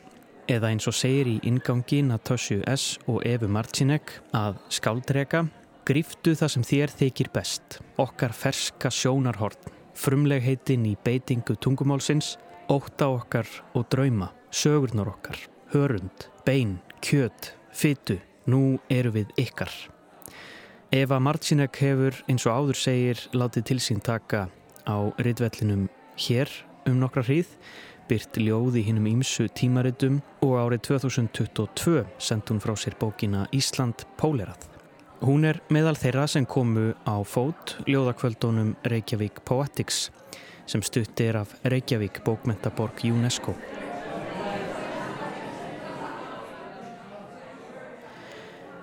[0.47, 2.99] Eða eins og segir í ingangi Natasju S.
[3.09, 5.47] og Efu Marcinek að skáldareka
[5.89, 9.73] griftu það sem þér þykir best okkar ferska sjónarhorn.
[9.95, 12.35] Frumlegheitin í beitingu tungumálsins
[12.69, 15.39] óta okkar og drauma, sögurnar okkar,
[15.73, 19.73] hörund, bein, kjöt, fytu, nú eru við ykkar.
[20.95, 24.47] Eva Marcinek hefur, eins og áður segir, látið til sín taka
[24.87, 25.89] á rittvellinum
[26.21, 26.51] hér
[26.87, 27.49] um nokkra hríð,
[28.09, 34.69] byrt ljóði hinnum ímsu tímaritum og árið 2022 sendt hún frá sér bókina Ísland Pólerað.
[35.25, 40.11] Hún er meðal þeirra sem komu á fót ljóðakvöldunum Reykjavík Poetics
[40.67, 43.55] sem stuttir af Reykjavík bókmentaborg UNESCO.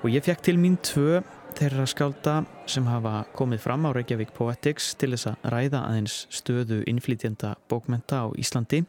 [0.02, 1.22] Og ég fekk til mín tvö
[1.58, 2.36] þeirra skálda
[2.70, 8.24] sem hafa komið fram á Reykjavík Poetics til þess að ræða aðeins stöðu innflytjenda bókmenta
[8.26, 8.82] á Íslandi.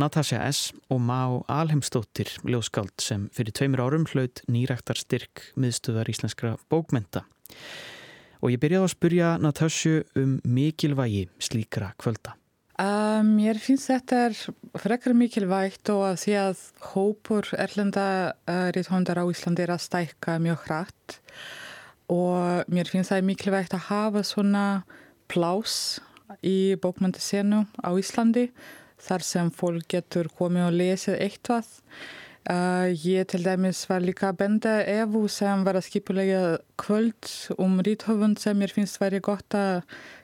[0.00, 0.72] Natasja S.
[0.88, 7.26] og Má Alheimstóttir, ljóskáld sem fyrir tveimur árum hlaut nýræktar styrk miðstöðar íslenskra bókmenta.
[8.40, 12.36] Og ég byrjaði að spurja Natasju um mikilvægi slíkra kvölda.
[12.80, 14.36] Um, mér finnst þetta er
[14.80, 16.60] frekar mikilvægt og að því að
[16.94, 18.04] hópur erlenda
[18.48, 21.16] uh, rithondar á Íslandi er að stækka mjög hrætt
[22.08, 24.64] og mér finnst það mikilvægt að hafa svona
[25.28, 26.00] plás
[26.40, 28.48] í bókmyndisenu á Íslandi
[29.00, 31.68] þar sem fólk getur komið og lesið eitthvað
[32.00, 37.28] Uh, ég til dæmis var líka að benda Evu sem var að skipulega kvöld
[37.58, 39.82] um ríthöfund sem ég finnst væri gott að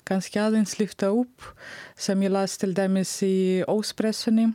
[0.09, 1.43] ganski aðeins lyfta upp
[1.95, 4.55] sem ég las til dæmis í óspressunni.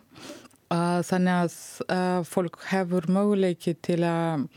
[0.72, 1.56] Uh, þannig að
[1.92, 4.48] uh, fólk hefur möguleiki til að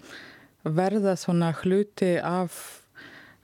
[0.64, 2.80] verða svona hluti af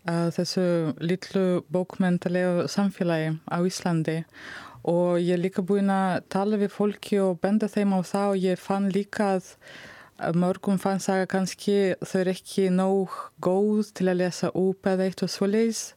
[0.09, 4.23] þessu litlu bókmyndalegu samfélagi á Íslandi
[4.89, 8.45] og ég er líka búin að tala við fólki og benda þeim á það og
[8.47, 9.53] ég fann líka að
[10.37, 15.25] mörgum fann saga kannski þau eru ekki nóg góð til að lesa upp eða eitt
[15.25, 15.89] og svo leis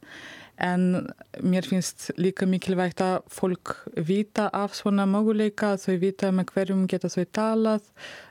[0.61, 1.07] en
[1.41, 7.09] mér finnst líka mikilvægt að fólk vita af svona möguleika, þau vita með hverjum geta
[7.09, 7.87] þau talað.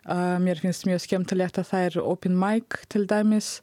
[0.07, 3.59] Uh, mér finnst mjög skemmtilegt að það er open mic til dæmis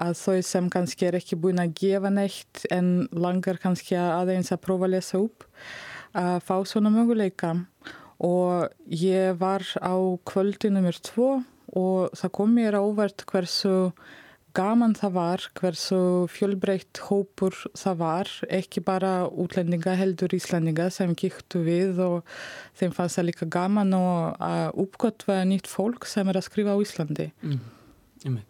[0.00, 4.62] að þau sem kannski er ekki búin að gefa neitt en langar kannski aðeins að
[4.64, 5.44] prófa að lesa upp
[6.16, 7.54] að fá svona möguleika
[8.20, 9.94] og ég var á
[10.28, 11.40] kvöldi nummer tvo
[11.76, 13.92] og það kom mér ávert hversu
[14.56, 15.98] gaman það var, hversu
[16.32, 22.32] fjölbreytt hópur það var, ekki bara útlendinga heldur íslendinga sem gíktu við og
[22.78, 27.30] þeim fannst það líka gaman að uppgötva nýtt fólk sem er að skrifa á Íslandi.
[27.46, 28.40] Mm,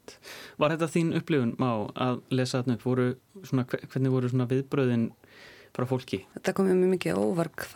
[0.60, 2.86] var þetta þín upplifun má að lesa þarna upp?
[2.88, 3.08] Voru
[3.44, 5.10] svona, hvernig voru viðbröðin
[5.76, 6.24] frá fólki?
[6.34, 7.66] Þetta kom mjög mikið óvark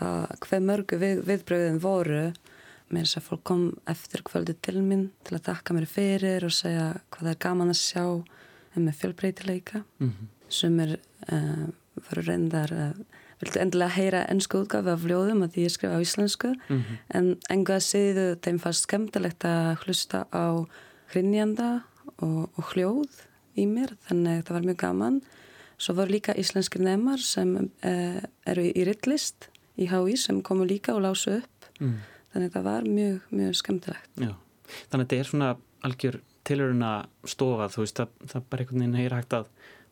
[0.44, 2.26] hvað mörgu við, viðbröðin voru
[2.92, 6.54] mér þess að fólk kom eftir kvöldi til mín til að þakka mér fyrir og
[6.54, 8.04] segja hvað það er gaman að sjá
[8.74, 10.30] með fjölbreytileika mm -hmm.
[10.48, 10.96] sem er
[11.32, 11.66] uh,
[12.08, 12.92] fyrir reyndar uh,
[13.40, 16.96] viltu endilega heyra ennsku útgafi af ljóðum að því ég skrifa á íslensku mm -hmm.
[17.08, 20.66] en enga síðu þeim fannst skemmtilegt að hlusta á
[21.12, 21.82] hrinnjanda
[22.18, 23.10] og, og hljóð
[23.56, 25.20] í mér þannig það var mjög gaman
[25.78, 29.48] svo voru líka íslenskir nefnar sem uh, eru í rittlist
[29.80, 31.70] í HÍ sem komu líka og lásu upp.
[31.80, 31.96] Mm.
[32.34, 34.12] Þannig að það var mjög, mjög skemmtilegt.
[34.18, 34.32] Já.
[34.90, 35.50] Þannig að þetta er svona
[35.84, 39.50] algjör tilurinn að stofa þú veist, það, það bara einhvern veginn heyr hægt að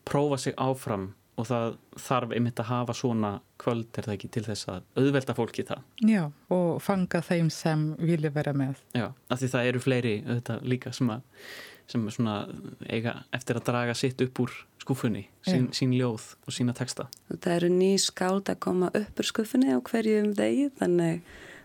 [0.08, 1.10] prófa sig áfram
[1.40, 3.30] og það þarf einmitt að hafa svona
[3.62, 5.84] kvöld er það ekki til þess að auðvelda fólki það?
[6.04, 6.22] Já,
[6.52, 8.82] og fanga þeim sem vilja vera með.
[8.96, 11.46] Já, af því það eru fleiri auðvitað líka sem að
[11.90, 12.42] sem svona
[12.88, 14.52] eiga eftir að draga sitt upp úr
[14.82, 17.08] skuffunni, sín, sín ljóð og sína texta.
[17.30, 21.22] Það eru ný skáld að koma upp úr skuffunni á hverjum degi þannig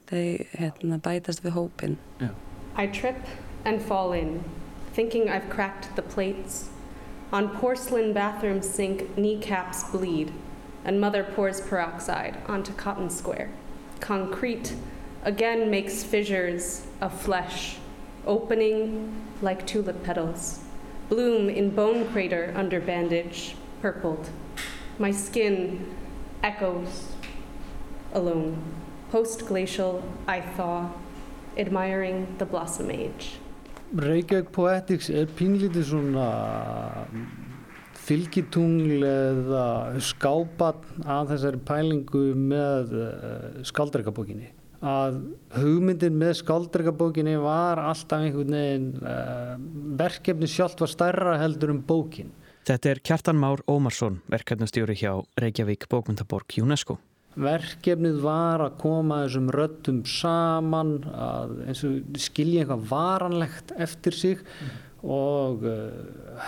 [0.07, 0.23] þau
[0.61, 2.31] hérna, bætast við hópin yeah.
[2.77, 3.17] I trip
[3.65, 4.43] and fall in
[4.93, 6.69] thinking I've cracked the plates.
[7.33, 10.31] On porcelain bathroom sink kneecaps bleed
[10.85, 13.49] and mother pours peroxide onto cotton square.
[13.99, 14.73] Concrete
[15.23, 17.77] again makes fissures of flesh
[18.27, 19.11] opening
[19.41, 20.59] like tulip petals
[21.09, 24.29] bloom in bone crater under bandage purpled
[24.99, 25.85] my skin
[26.43, 27.13] echoes
[28.13, 28.57] alone
[29.11, 30.91] post-glacial I thaw,
[31.57, 33.39] admiring the blossom age.
[33.95, 36.27] Reykjavík Poetics er pínlítið svona
[38.07, 39.63] fylgitungl eða
[40.03, 44.51] skápan að þessari pælingu með uh, eh, skaldreikabókinni.
[44.77, 45.21] Að
[45.57, 49.55] hugmyndin með skaldreikabókinni var alltaf einhvern veginn, uh,
[49.97, 52.29] verkefni sjálft var stærra heldur um bókin.
[52.67, 56.99] Þetta er Kjartan Már Ómarsson, verkefnastjóri hjá Reykjavík Bókmyndaborg UNESCO
[57.37, 61.53] verkefnið var að koma þessum röttum saman að
[62.17, 64.71] skilja eitthvað varanlegt eftir sig mm.
[65.05, 65.91] Og uh,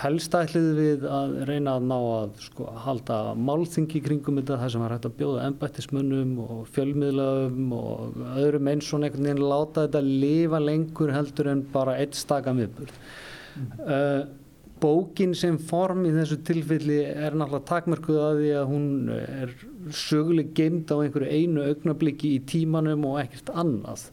[0.00, 4.82] helst ætlið við að reyna að ná að sko, halda málþingi kringum þetta þar sem
[4.84, 10.02] var hægt að bjóða ennbættismönnum og fjölmiðlaum og öðrum eins og einhvern veginn láta þetta
[10.06, 13.70] lifa lengur heldur en bara eitt staka miðbúr mm.
[13.86, 14.20] uh,
[14.80, 19.54] bókin sem form í þessu tilfelli er náttúrulega takmörkuð að því að hún er
[19.94, 24.08] söguleg geimt á einhverju einu augnabliki í tímanum og ekkert annað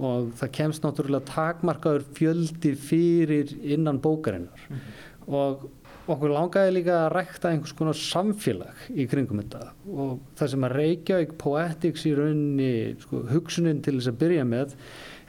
[0.00, 5.34] og það kemst náttúrulega takmarkaður fjöldi fyrir innan bókarinnar mm -hmm.
[5.40, 5.68] og
[6.10, 10.76] okkur langaði líka að rækta einhvers konar samfélag í kringum þetta og það sem að
[10.78, 14.74] Reykjavík Poetics í rauninni sko, hugsunin til þess að byrja með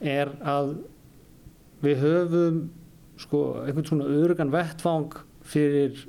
[0.02, 0.76] er að
[1.82, 2.62] við höfum
[3.22, 6.08] sko, einhvern svona örugan vettfang fyrir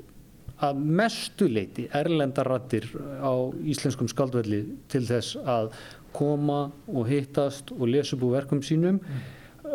[0.62, 2.86] að mestuleiti erlendarattir
[3.18, 3.32] á
[3.66, 5.72] íslenskum skaldvelli til þess að
[6.14, 9.22] koma og hittast og lesa upp úr verkum sínum mm.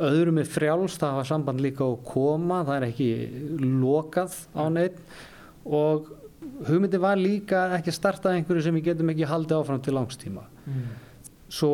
[0.09, 3.09] öðrum er frjálst að hafa samband líka og koma, það er ekki
[3.81, 5.01] lokað á neitt
[5.65, 6.13] og
[6.67, 10.45] hugmyndi var líka ekki að starta einhverju sem við getum ekki haldið áfram til langstíma
[10.45, 10.85] mm.
[11.49, 11.73] svo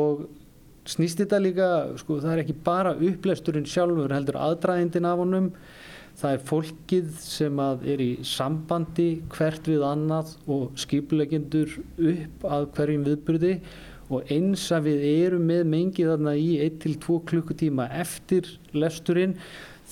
[0.90, 5.52] snýst þetta líka, sko, það er ekki bara upplegsturinn sjálfur heldur aðdraðindin af honum
[6.20, 11.74] það er fólkið sem er í sambandi hvert við annað og skipulegendur
[12.14, 13.54] upp að hverjum viðbyrði
[14.14, 19.38] og eins að við erum með mengið þarna í 1-2 klukkutíma eftir lesturinn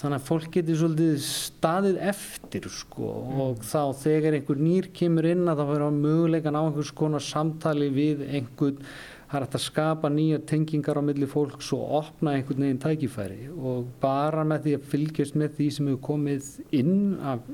[0.01, 3.41] þannig að fólk getur svolítið staðið eftir sko mm.
[3.43, 7.25] og þá þegar einhver nýr kemur inn að það verður á möguleikan á einhvers konar
[7.25, 8.79] samtali við einhvern
[9.31, 13.45] það er hægt að skapa nýja tengingar á milli fólks og opna einhvern veginn tækifæri
[13.53, 16.49] og bara með því að fylgjast með því sem hefur komið
[16.81, 16.97] inn
[17.31, 17.45] af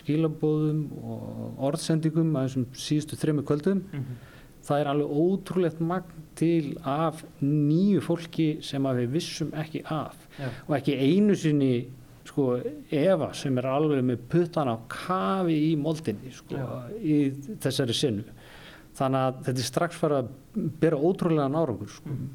[0.00, 4.18] skilabóðum og orðsendingum að þessum síðustu þrejum kvöldum mm -hmm.
[4.66, 10.16] það er alveg ótrúlegt magn til af nýju fólki sem að við vissum ekki af
[10.38, 10.50] ja.
[10.66, 11.86] og ekki einu sinni
[12.24, 12.58] sko
[12.90, 16.82] Eva sem er alveg með puttan á kafi í moldinni sko ja.
[16.98, 17.30] í
[17.62, 18.24] þessari sinu
[19.00, 20.30] þannig að þetta er strax fara að
[20.82, 22.12] bera ótrúlega nárangur sko.
[22.12, 22.30] mm.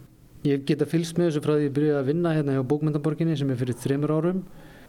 [0.50, 3.40] ég geta fylgst með þessu frá því að ég byrjaði að vinna hérna hjá Bókmyndaborginni
[3.40, 4.44] sem er fyrir þreymur árum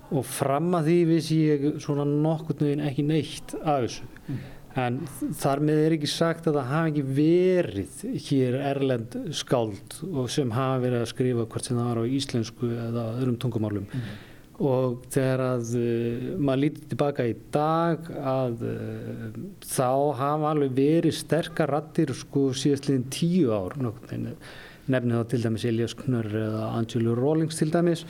[0.06, 4.44] og fram að því vissi ég svona nokkurnuðin ekki neitt af þessu mm.
[4.84, 5.00] en
[5.40, 10.54] þar með er ekki sagt að það hafi ekki verið hér erlend skáld og sem
[10.54, 14.24] hafi verið að skrifa hvort sem það var á íslensku eða öðrum tungumálum mm
[14.56, 19.90] og þegar að uh, maður lítið tilbaka í dag að uh, þá
[20.22, 26.36] hafa alveg verið sterkar rattir sko síðastliðin tíu ár nefnir þá til dæmis Elias Knörr
[26.40, 28.04] eða Angelo Rawlings til dæmis.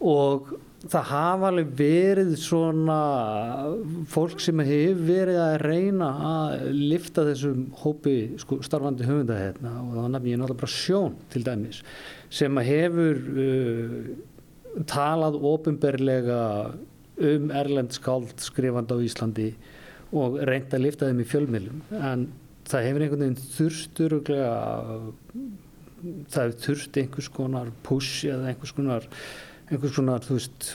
[0.00, 3.00] Og það hafa alveg verið svona
[4.08, 9.74] fólk sem hefur verið að reyna að lifta þessum hópi sko, starfandi höfunda hérna.
[9.84, 11.82] Og þá nefnir ég náttúrulega bara sjón til dæmis
[12.30, 14.10] sem hefur uh,
[14.90, 16.40] talað ofinberlega
[17.20, 19.50] um erlend skáld skrifand á Íslandi
[20.16, 22.28] og reynd að lifta þeim í fjölmilum en
[22.70, 24.16] það hefur einhvern veginn þurstur
[26.30, 29.08] það hefur þurft einhvers konar push eða einhvers konar
[29.70, 30.70] einhvers konar þú veist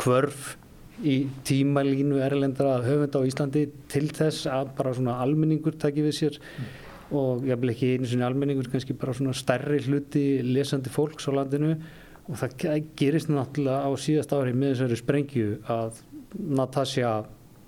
[0.00, 0.56] kvörf
[1.04, 6.38] í tímalínu erlendra höfund á Íslandi til þess að bara svona almenningur takki við sér
[6.40, 6.70] mm.
[7.20, 11.36] og ég vil ekki einu svona almenningur kannski bara svona stærri hluti lesandi fólks á
[11.36, 11.76] landinu
[12.26, 16.00] og það gerist náttúrulega á síðast ári með þessari sprengju að
[16.36, 17.10] Natasja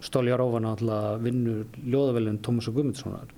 [0.05, 3.35] Stoljarófa náttúrulega vinnur ljóðavelun Tómas og Guðmundssonar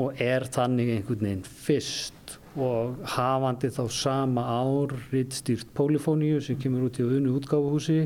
[0.00, 6.88] og er þannig einhvern veginn fyrst og hafandi þá sama ár rittstýrt Polifóníu sem kemur
[6.88, 8.00] út í unnu útgáfuhúsi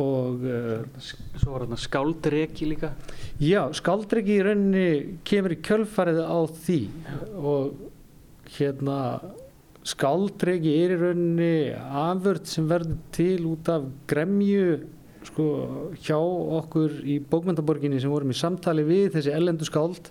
[0.00, 2.92] og uh, Svo var þarna skáldreki líka.
[3.42, 6.80] Já, skáldreki í rauninni kemur í kjölfarið á því
[7.36, 7.82] og
[8.56, 8.98] hérna
[9.90, 14.80] skáldregi er í rauninni afvörð sem verður til út af gremju
[15.28, 15.46] sko,
[16.00, 16.18] hjá
[16.60, 20.10] okkur í bókmyndaborginni sem vorum í samtali við þessi ellendu skáld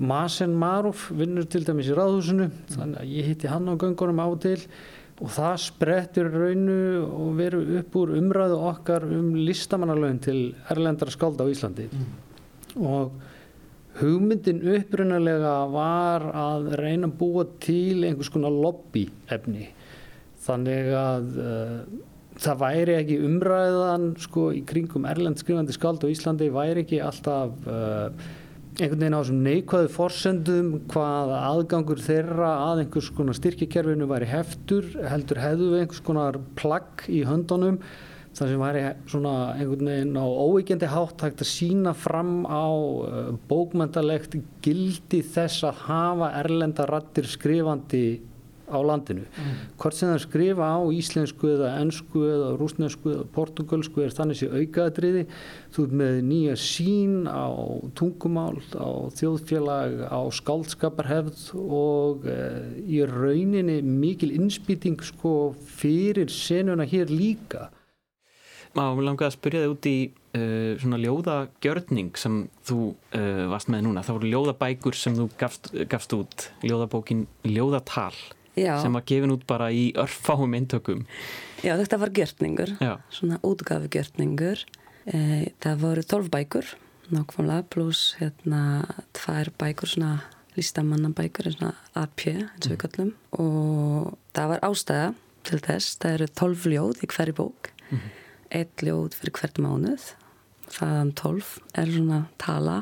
[0.00, 4.28] Masen Maruf vinnur til dæmis í ráðhúsinu þannig að ég hitti hann á göngunum á
[4.40, 4.58] til
[5.20, 10.38] og það sprettur raunu og veru upp úr umræðu okkar um listamannalögin til
[10.72, 12.06] erlendara skáld á Íslandi mm.
[12.80, 13.12] og
[14.00, 19.68] hugmyndin upprunalega var að reyna að búa til einhvers konar lobby efni.
[20.40, 21.74] Þannig að uh,
[22.40, 27.68] það væri ekki umræðan sko í kringum Erlend skrifandi skald og Íslandi væri ekki alltaf
[27.68, 28.08] uh,
[28.78, 34.86] einhvern veginn á þessum neikvæðu forsendum hvað aðgangur þeirra að einhvers konar styrkikerfinu væri heftur
[35.10, 37.80] heldur hefðu einhvers konar plagg í höndunum
[38.36, 43.30] það sem væri svona einhvern veginn á óeikendi hátt hægt að sína fram á uh,
[43.50, 48.04] bókmyndalegt gildi þess að hafa erlenda rattir skrifandi
[48.70, 49.26] á landinu.
[49.26, 49.54] Mm.
[49.82, 54.50] Hvort sem það skrifa á íslensku eða ennsku eða rúsnesku eða portugalsku er þannig sé
[54.50, 55.24] aukaðatriði.
[55.74, 57.50] Þú er með nýja sín á
[57.98, 67.10] tungumál, á þjóðfélag, á skáldskaparhefð og uh, í rauninni mikil innspýting sko fyrir senuna hér
[67.10, 67.68] líka.
[68.78, 69.96] Má, mér langaði að spyrja þig út í
[70.38, 74.04] uh, svona ljóðagjörning sem þú uh, varst með núna.
[74.06, 78.14] Það voru ljóðabækur sem þú gafst, gafst út, ljóðabókin Ljóðatal
[78.54, 78.76] Já.
[78.82, 81.02] sem var gefin út bara í örfáum eintökum.
[81.64, 82.92] Já, þetta var gjörningur, Já.
[83.10, 84.62] svona útgafi gjörningur.
[85.10, 86.68] Eh, það voru tólf bækur,
[87.10, 88.84] nákvæmlega, pluss hérna
[89.16, 90.12] tvær bækur, svona
[90.54, 92.80] listamannabækur, svona AP, eins og við mm.
[92.84, 93.12] kallum.
[93.34, 95.10] Og það var ástæða
[95.50, 97.74] til þess, það eru tólf ljóð í hverju bók.
[97.90, 98.19] Mm -hmm
[98.50, 100.14] eitt ljóð fyrir hvert mánuð
[100.70, 102.76] þaðan 12 er svona tala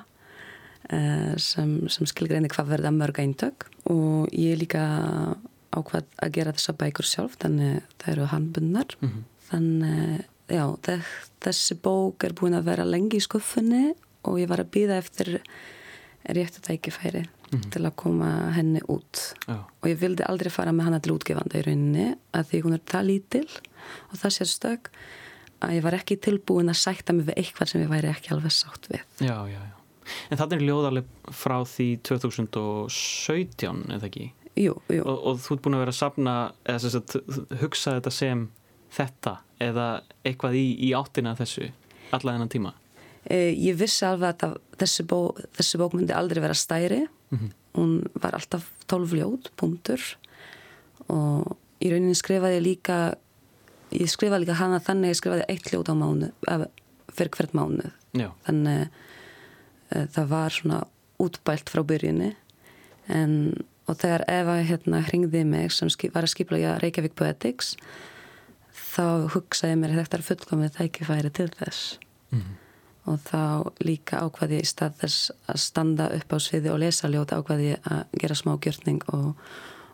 [0.92, 4.82] uh, sem, sem skilgreini hvað verða mörg eintök og ég er líka
[5.74, 9.24] ákvað að gera þessa bækur sjálf þannig það eru handbundnar mm -hmm.
[9.50, 10.64] þannig já
[11.44, 13.92] þessi bók er búin að vera lengi í skuffunni
[14.24, 15.40] og ég var að býða eftir
[16.28, 17.70] réttu tækifæri mm -hmm.
[17.70, 19.64] til að koma henni út já.
[19.80, 22.80] og ég vildi aldrei fara með hana til útgefanda í rauninni að því hún er
[22.86, 23.48] það lítil
[24.12, 24.90] og það sér stök
[25.64, 28.54] að ég var ekki tilbúin að sætta mig við eitthvað sem ég væri ekki alveg
[28.54, 29.02] sátt við.
[29.20, 29.74] Já, já, já.
[30.30, 34.30] En það er ljóðarlega frá því 2017, eða ekki?
[34.58, 35.02] Jú, jú.
[35.04, 36.36] Og, og þú ert búin að vera að sapna,
[36.66, 38.46] eða að hugsa þetta sem
[38.94, 39.88] þetta, eða
[40.26, 41.68] eitthvað í, í áttina þessu,
[42.16, 42.74] alla þennan tíma?
[43.28, 45.18] Eh, ég vissi alveg að það, þessi, bó,
[45.58, 47.50] þessi bók myndi aldrei vera stæri mm -hmm.
[47.76, 50.00] hún var alltaf tólfljóð, punktur
[51.08, 52.98] og í rauninni skrifaði ég líka
[53.90, 56.30] ég skrifaði líka hana þannig ég skrifaði eitt ljóð á mánu
[57.14, 58.30] fyrir hvert mánu Já.
[58.46, 60.82] þannig uh, það var svona
[61.18, 62.34] útbælt frá byrjunni
[63.08, 63.34] en
[63.88, 67.74] og þegar Eva hérna hringði mig sem var að skipla ég að Reykjavík Poetics
[68.76, 71.98] þá hugsaði mér þetta er fullkomið tækifæri til þess
[72.30, 72.58] mm -hmm.
[73.12, 77.08] og þá líka ákvaði ég í stað þess að standa upp á sviði og lesa
[77.08, 79.34] ljóð ákvaði ég að gera smá gjörning og,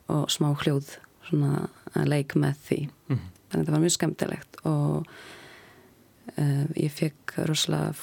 [0.09, 3.34] og smá hljóð svona að leik með því mm -hmm.
[3.55, 5.15] Þannig að það var mjög skemmtilegt og
[6.35, 7.95] uh, ég fekk rosalega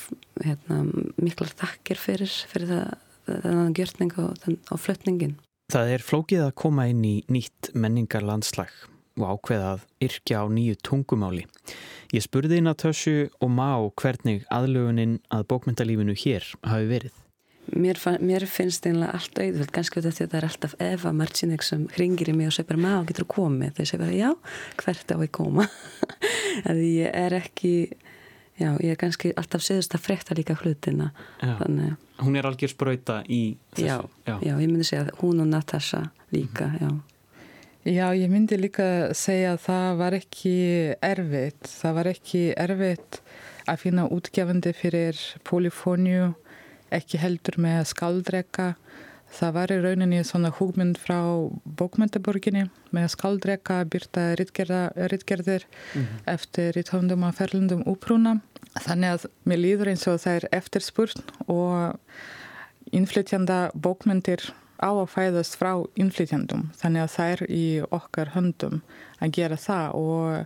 [0.42, 0.82] hérna,
[1.22, 2.92] miklar takkir fyrir, fyrir það,
[3.30, 5.38] þennan gjörning og, og flutningin
[5.72, 8.72] Það er flókið að koma inn í nýtt menningarlandslag
[9.22, 11.46] og ákveða að yrkja á nýju tungumáli.
[12.12, 13.70] Ég spurði inn að Tössu og Má
[14.02, 17.16] hvernig aðlöguninn að bókmyndalífinu hér hafi verið.
[17.72, 21.64] Mér, mér finnst einlega allt auðvöld, ganski af því að það er alltaf Eva Marcinek
[21.64, 23.76] sem ringir í mig og segir bara Má, getur komið?
[23.78, 24.32] Þeir segir bara já,
[24.82, 25.68] hvert á ég koma?
[26.70, 27.76] að ég er ekki
[28.62, 31.08] Já, ég er kannski alltaf séðust að frekta líka hlutina.
[31.42, 31.96] Þannig...
[32.22, 33.88] Hún er algjör spröyta í þessu.
[33.88, 33.96] Já,
[34.28, 34.36] já.
[34.46, 36.82] já, ég myndi segja hún og Natasha líka, mm -hmm.
[36.84, 37.12] já.
[37.82, 40.56] Já, ég myndi líka segja að það var ekki
[41.02, 41.64] erfitt.
[41.66, 43.22] Það var ekki erfitt
[43.66, 46.36] að finna útgefandi fyrir polifóniu,
[46.96, 48.74] ekki heldur með skaldreka.
[49.32, 51.20] Það var í rauninni svona hugmynd frá
[51.80, 56.24] bókmyndaborginni með skaldreka, byrta rittgerðir mm -hmm.
[56.34, 58.42] eftir ritthóndum og ferlundum úprúna.
[58.76, 61.96] Þannig að mér líður eins og það er eftirspurn og
[62.92, 64.52] innflytjanda bókmyndir
[64.84, 66.72] á að fæðast frá innflytjandum.
[66.76, 68.82] Þannig að það er í okkar höndum
[69.22, 70.46] að gera það og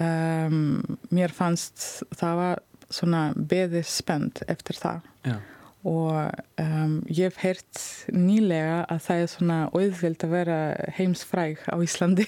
[0.00, 5.00] um, mér fannst það var svona beðið spennt eftir það.
[5.24, 5.36] Já
[5.82, 6.30] og
[6.62, 7.80] um, ég hef heyrt
[8.14, 10.58] nýlega að það er svona auðvild að vera
[10.94, 12.26] heimsfræg á Íslandi.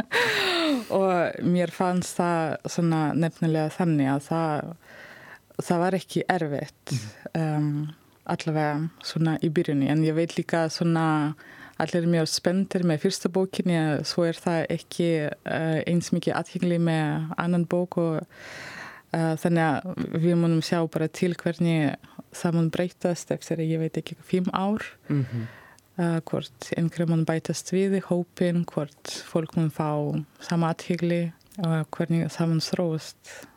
[0.98, 4.68] Og mér fannst það svona nefnilega þannig að það,
[5.62, 6.94] það var ekki erfitt
[7.32, 7.72] um,
[8.28, 9.88] allavega svona í byrjunni.
[9.88, 11.06] En ég veit líka svona
[11.80, 16.78] allir er mjög spenntir með fyrsta bókinni svo er það ekki uh, eins mikið aðhengli
[16.84, 18.20] með annan bók og
[19.12, 21.96] þannig að við munum sjá bara til hvernig
[22.32, 25.46] það mun breytast eftir, ég veit ekki, fimm ár mm -hmm.
[26.00, 31.86] uh, hvort einhverjum mun bætast við í hópin hvort fólk mun fá sama aðhengli og
[31.90, 33.48] hvernig það mun þróast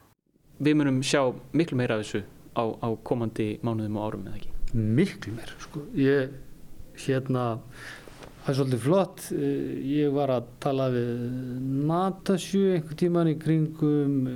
[0.59, 2.23] Við munum sjá miklu meira af þessu
[2.55, 4.51] á, á komandi mánuðum og árum, eða ekki?
[4.73, 6.29] Miklu meira, sko ég,
[6.95, 7.59] hérna
[8.43, 11.09] það er svolítið flott ég var að tala við
[11.89, 14.27] Natasju einhver tíman í kringum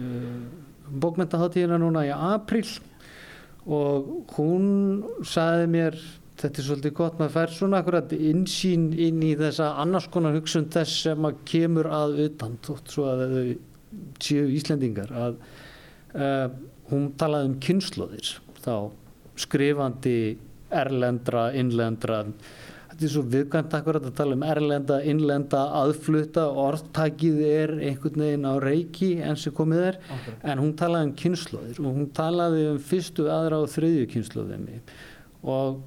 [0.90, 2.66] bókmyndaháttíðina núna í april
[3.70, 4.66] og hún
[5.28, 5.98] saði mér
[6.40, 10.70] þetta er svolítið gott, maður fær svona akkurat insýn inn í þessa annars konar hugsun
[10.72, 13.50] þess sem að kemur að utan, þótt svo að þau
[14.24, 15.40] séu Íslendingar að
[16.16, 16.48] uh,
[16.92, 18.34] hún talaði um kynnslóðir
[18.64, 18.74] þá
[19.40, 20.20] skrifandi
[20.70, 22.24] erlendra, innlendra
[23.08, 28.54] er svo viðkvæmt akkurat að tala um erlenda, innlenda, aðflutta orðtækið er einhvern veginn á
[28.64, 30.36] reiki eins og komið er okay.
[30.52, 34.82] en hún talaði um kynnslóðir og hún talaði um fyrstu, aðra og þriðju kynnslóðinni
[35.44, 35.80] og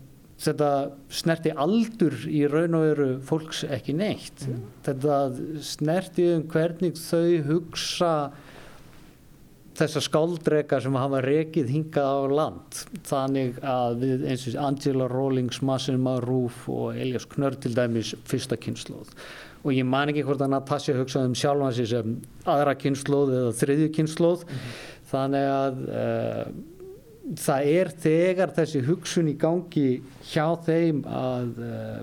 [0.43, 0.71] þetta
[1.13, 4.63] snerti aldur í raun og veru fólks ekki neitt Mm.
[4.87, 5.19] þetta
[5.63, 8.15] snerti um hvernig þau hugsa
[9.79, 15.63] þessa skáldrega sem hafa rekið hingað á land þannig að við eins og Angela Rawlings,
[15.65, 19.15] Massin Marúf og Elias Knörr til dæmis fyrsta kynnslóð
[19.63, 22.17] og ég man ekki hvort að Natasja hugsaði um sjálfan sig sem
[22.51, 24.45] aðra kynnslóð eða þriðju kynnslóð
[25.13, 26.45] þannig að uh,
[27.39, 29.89] það er þegar þessi hugsun í gangi
[30.33, 32.01] hjá þeim að uh,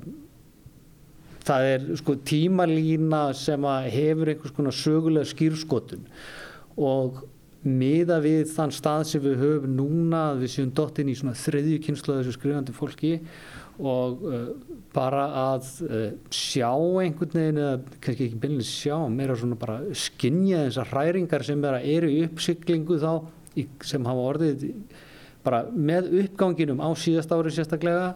[1.49, 6.07] það er sko tímalína sem að hefur einhvers konar sögulega skýrskotun
[6.80, 7.24] og
[7.66, 11.80] miða við þann stað sem við höfum núna að við séum dottin í svona þriðju
[11.84, 13.18] kynslu þessu skrifandi fólki
[13.80, 14.45] og uh,
[14.95, 16.05] bara að uh,
[16.36, 21.62] sjá einhvern veginn eða kannski ekki beinlega sjá, meira svona bara skinja þessar hræringar sem
[21.64, 23.12] bara eru í uppsiklingu þá
[23.60, 24.66] í, sem hafa orðið
[25.43, 28.14] bara með uppganginum á síðast ári sérstaklega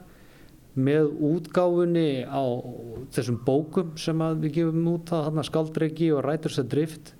[0.73, 2.43] með útgáfunni á
[3.13, 7.13] þessum bókum sem að við gefum út á þarna skaldregi og ræturs að drift.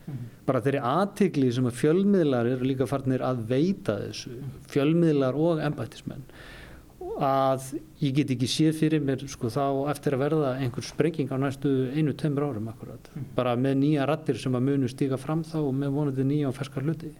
[0.47, 4.41] Bara þeirri aðtikli sem að fjölmiðlar eru líka farnir að veita þessu
[4.73, 6.25] fjölmiðlar og embættismenn
[7.21, 7.65] að
[8.01, 11.69] ég get ekki séð fyrir mér sko þá eftir að verða einhver sprenging á næstu
[11.93, 15.73] einu, tömur árum akkurat bara með nýja rattir sem að munu stíga fram þá og
[15.77, 17.11] með vonandi nýja og ferskar hluti.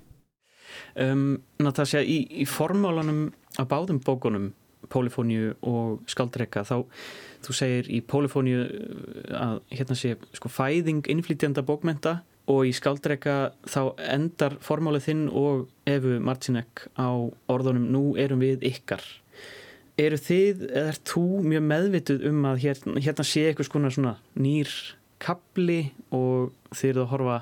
[0.98, 3.28] Um, Natasja, í, í formálanum
[3.60, 4.52] á báðum bókunum
[4.92, 6.84] Pólifóniu og skaldreika þá
[7.44, 8.68] þú segir í Pólifóniu
[9.38, 12.22] að hérna sé sko fæðing innflytjanda bókmenta
[12.52, 13.82] og í skaldreika þá
[14.12, 17.12] endar formálið þinn og Efu Marcinek á
[17.52, 19.04] orðunum nú erum við ykkar.
[20.00, 24.72] Eru þið, eða er þú mjög meðvituð um að hérna, hérna sé eitthvað svona nýr
[25.24, 27.38] kapli og þið eruð að horfa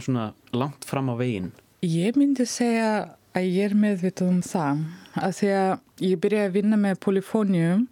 [0.00, 1.52] svona langt fram á veginn?
[1.84, 4.84] Ég myndi segja að ég er meðvituð um það.
[5.14, 5.72] Að því að
[6.04, 7.88] ég byrjaði að vinna með polifónium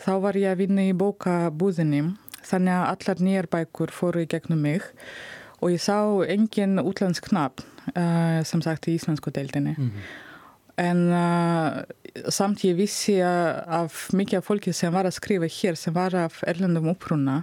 [0.00, 2.02] þá var ég að vinna í bókabúðinni.
[2.50, 4.86] Þannig að allar nýjar bækur fóru í gegnum mig
[5.60, 10.08] og ég sá engin útlandsk nafn uh, sem sagt í íslensku deildinni mm -hmm.
[10.76, 15.94] en uh, samt ég vissi af mikið af fólki sem var að skrifa hér sem
[15.94, 17.42] var af erlendum uppruna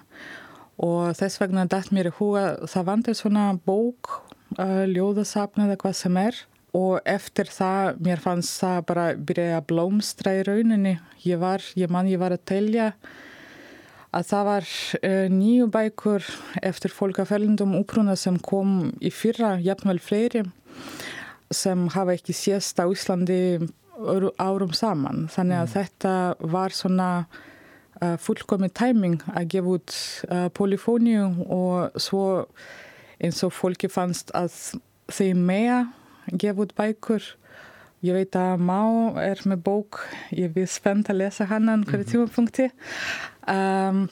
[0.78, 4.22] og þess vegna dætt mér í huga það vandir svona bók
[4.60, 6.36] uh, ljóðasapn eða hvað sem er
[6.76, 11.92] og eftir það mér fannst það bara byrja að blómstra í rauninni ég var, ég
[11.94, 12.92] mann ég var að telja
[14.16, 16.30] að það var uh, nýju bækur
[16.66, 20.46] eftir fólkafellindum úpruna sem kom í fyrra jafnvel fleiri
[21.54, 23.60] sem hafa ekki sést á Íslandi
[24.38, 25.74] árum saman þannig að mm.
[25.76, 26.16] þetta
[26.54, 27.10] var svona
[28.02, 29.96] uh, fullkomi tæming að gefa út
[30.28, 32.28] uh, polifóniu og svo
[33.18, 34.54] eins og fólki fannst að
[35.10, 35.80] þeim mega
[36.34, 37.24] gefa út bækur.
[38.06, 38.82] Ég veit að Má
[39.24, 40.04] er með bók.
[40.32, 42.12] Ég við spennt að lesa hann á hverju -hmm.
[42.12, 42.72] tímapunkti.
[43.48, 44.08] Um,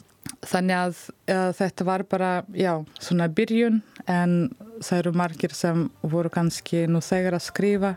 [0.45, 1.01] þannig að,
[1.31, 7.01] að þetta var bara já, svona byrjun en það eru margir sem voru kannski nú
[7.05, 7.95] þegar að skrifa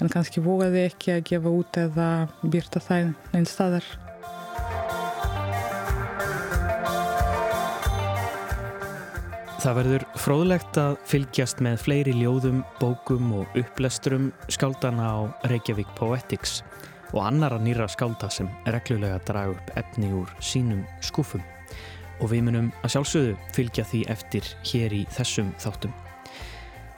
[0.00, 2.10] en kannski vogaði ekki að gefa út eða
[2.42, 3.84] byrta það einn staðar
[9.60, 15.18] Það verður fróðlegt að fylgjast með fleiri ljóðum, bókum og upplesturum skáldana á
[15.52, 16.62] Reykjavík Poetics
[17.10, 21.44] og annara nýra skálda sem reglulega draga upp efni úr sínum skúfum.
[22.24, 25.92] Og við munum að sjálfsögðu fylgja því eftir hér í þessum þáttum.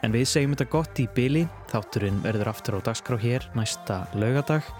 [0.07, 4.71] En við segjum þetta gott í byli, þátturinn verður aftur á dagskrá hér næsta laugadag.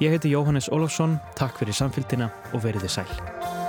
[0.00, 3.61] Ég heiti Jóhannes Ólafsson, takk fyrir samfélgina og veriði sæl.